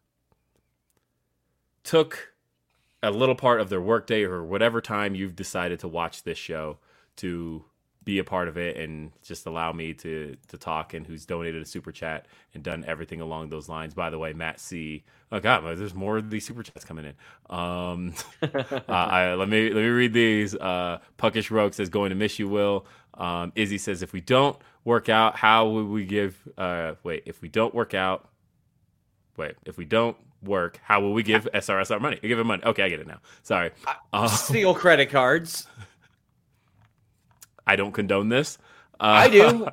[1.83, 2.33] took
[3.03, 6.77] a little part of their workday or whatever time you've decided to watch this show
[7.17, 7.65] to
[8.03, 11.61] be a part of it and just allow me to to talk and who's donated
[11.61, 13.93] a super chat and done everything along those lines.
[13.93, 15.03] By the way, Matt C.
[15.31, 17.55] Oh God, there's more of these super chats coming in.
[17.55, 20.55] Um, uh, I, let me let me read these.
[20.55, 22.85] Uh, Puckish Rogue says, "Going to miss you, Will."
[23.15, 26.37] Um, Izzy says, "If we don't work out, how would we give?
[26.57, 28.29] Uh, wait, if we don't work out,
[29.37, 32.19] wait, if we don't work, how will we give SRS our money?
[32.21, 32.63] We give him money.
[32.63, 33.19] Okay, I get it now.
[33.43, 33.71] Sorry.
[34.11, 35.67] Uh, Steal credit cards.
[37.65, 38.57] I don't condone this.
[38.99, 39.67] Uh, I do.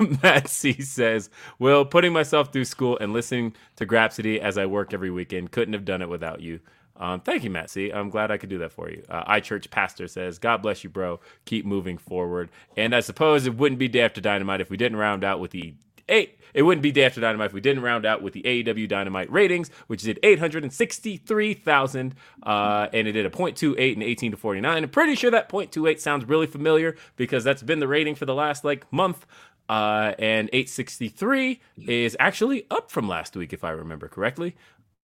[0.22, 4.94] Matt C says, "Well, putting myself through school and listening to Grapsody as I work
[4.94, 6.60] every weekend couldn't have done it without you.
[6.96, 7.90] Um, thank you, Matt C.
[7.90, 9.02] I'm glad I could do that for you.
[9.08, 11.20] Uh, iChurch Pastor says, God bless you, bro.
[11.44, 12.50] Keep moving forward.
[12.76, 15.50] And I suppose it wouldn't be Day After Dynamite if we didn't round out with
[15.50, 15.74] the
[16.08, 16.38] eight.
[16.54, 19.30] It wouldn't be Day After Dynamite if we didn't round out with the AEW Dynamite
[19.30, 22.14] ratings, which did 863,000,
[22.44, 24.84] uh, and it did a 0.28 and 18 to 49.
[24.84, 28.34] I'm pretty sure that 0.28 sounds really familiar because that's been the rating for the
[28.34, 29.26] last like month.
[29.68, 34.54] Uh, and 863 is actually up from last week, if I remember correctly.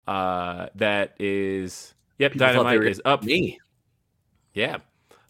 [0.05, 3.23] Uh, that is, yep, People Dynamite is up.
[3.23, 3.59] Me.
[4.53, 4.77] Yeah.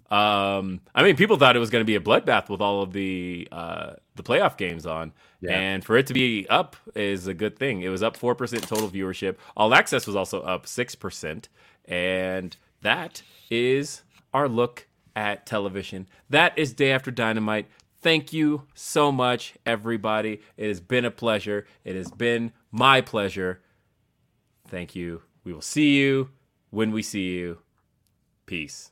[0.09, 2.93] Um, I mean, people thought it was going to be a bloodbath with all of
[2.93, 5.57] the uh, the playoff games on, yeah.
[5.57, 7.81] and for it to be up is a good thing.
[7.81, 9.37] It was up four percent total viewership.
[9.57, 11.49] All Access was also up six percent,
[11.85, 16.07] and that is our look at television.
[16.29, 17.67] That is Day After Dynamite.
[18.01, 20.41] Thank you so much, everybody.
[20.55, 21.65] It has been a pleasure.
[21.83, 23.61] It has been my pleasure.
[24.67, 25.23] Thank you.
[25.43, 26.29] We will see you
[26.69, 27.59] when we see you.
[28.45, 28.91] Peace.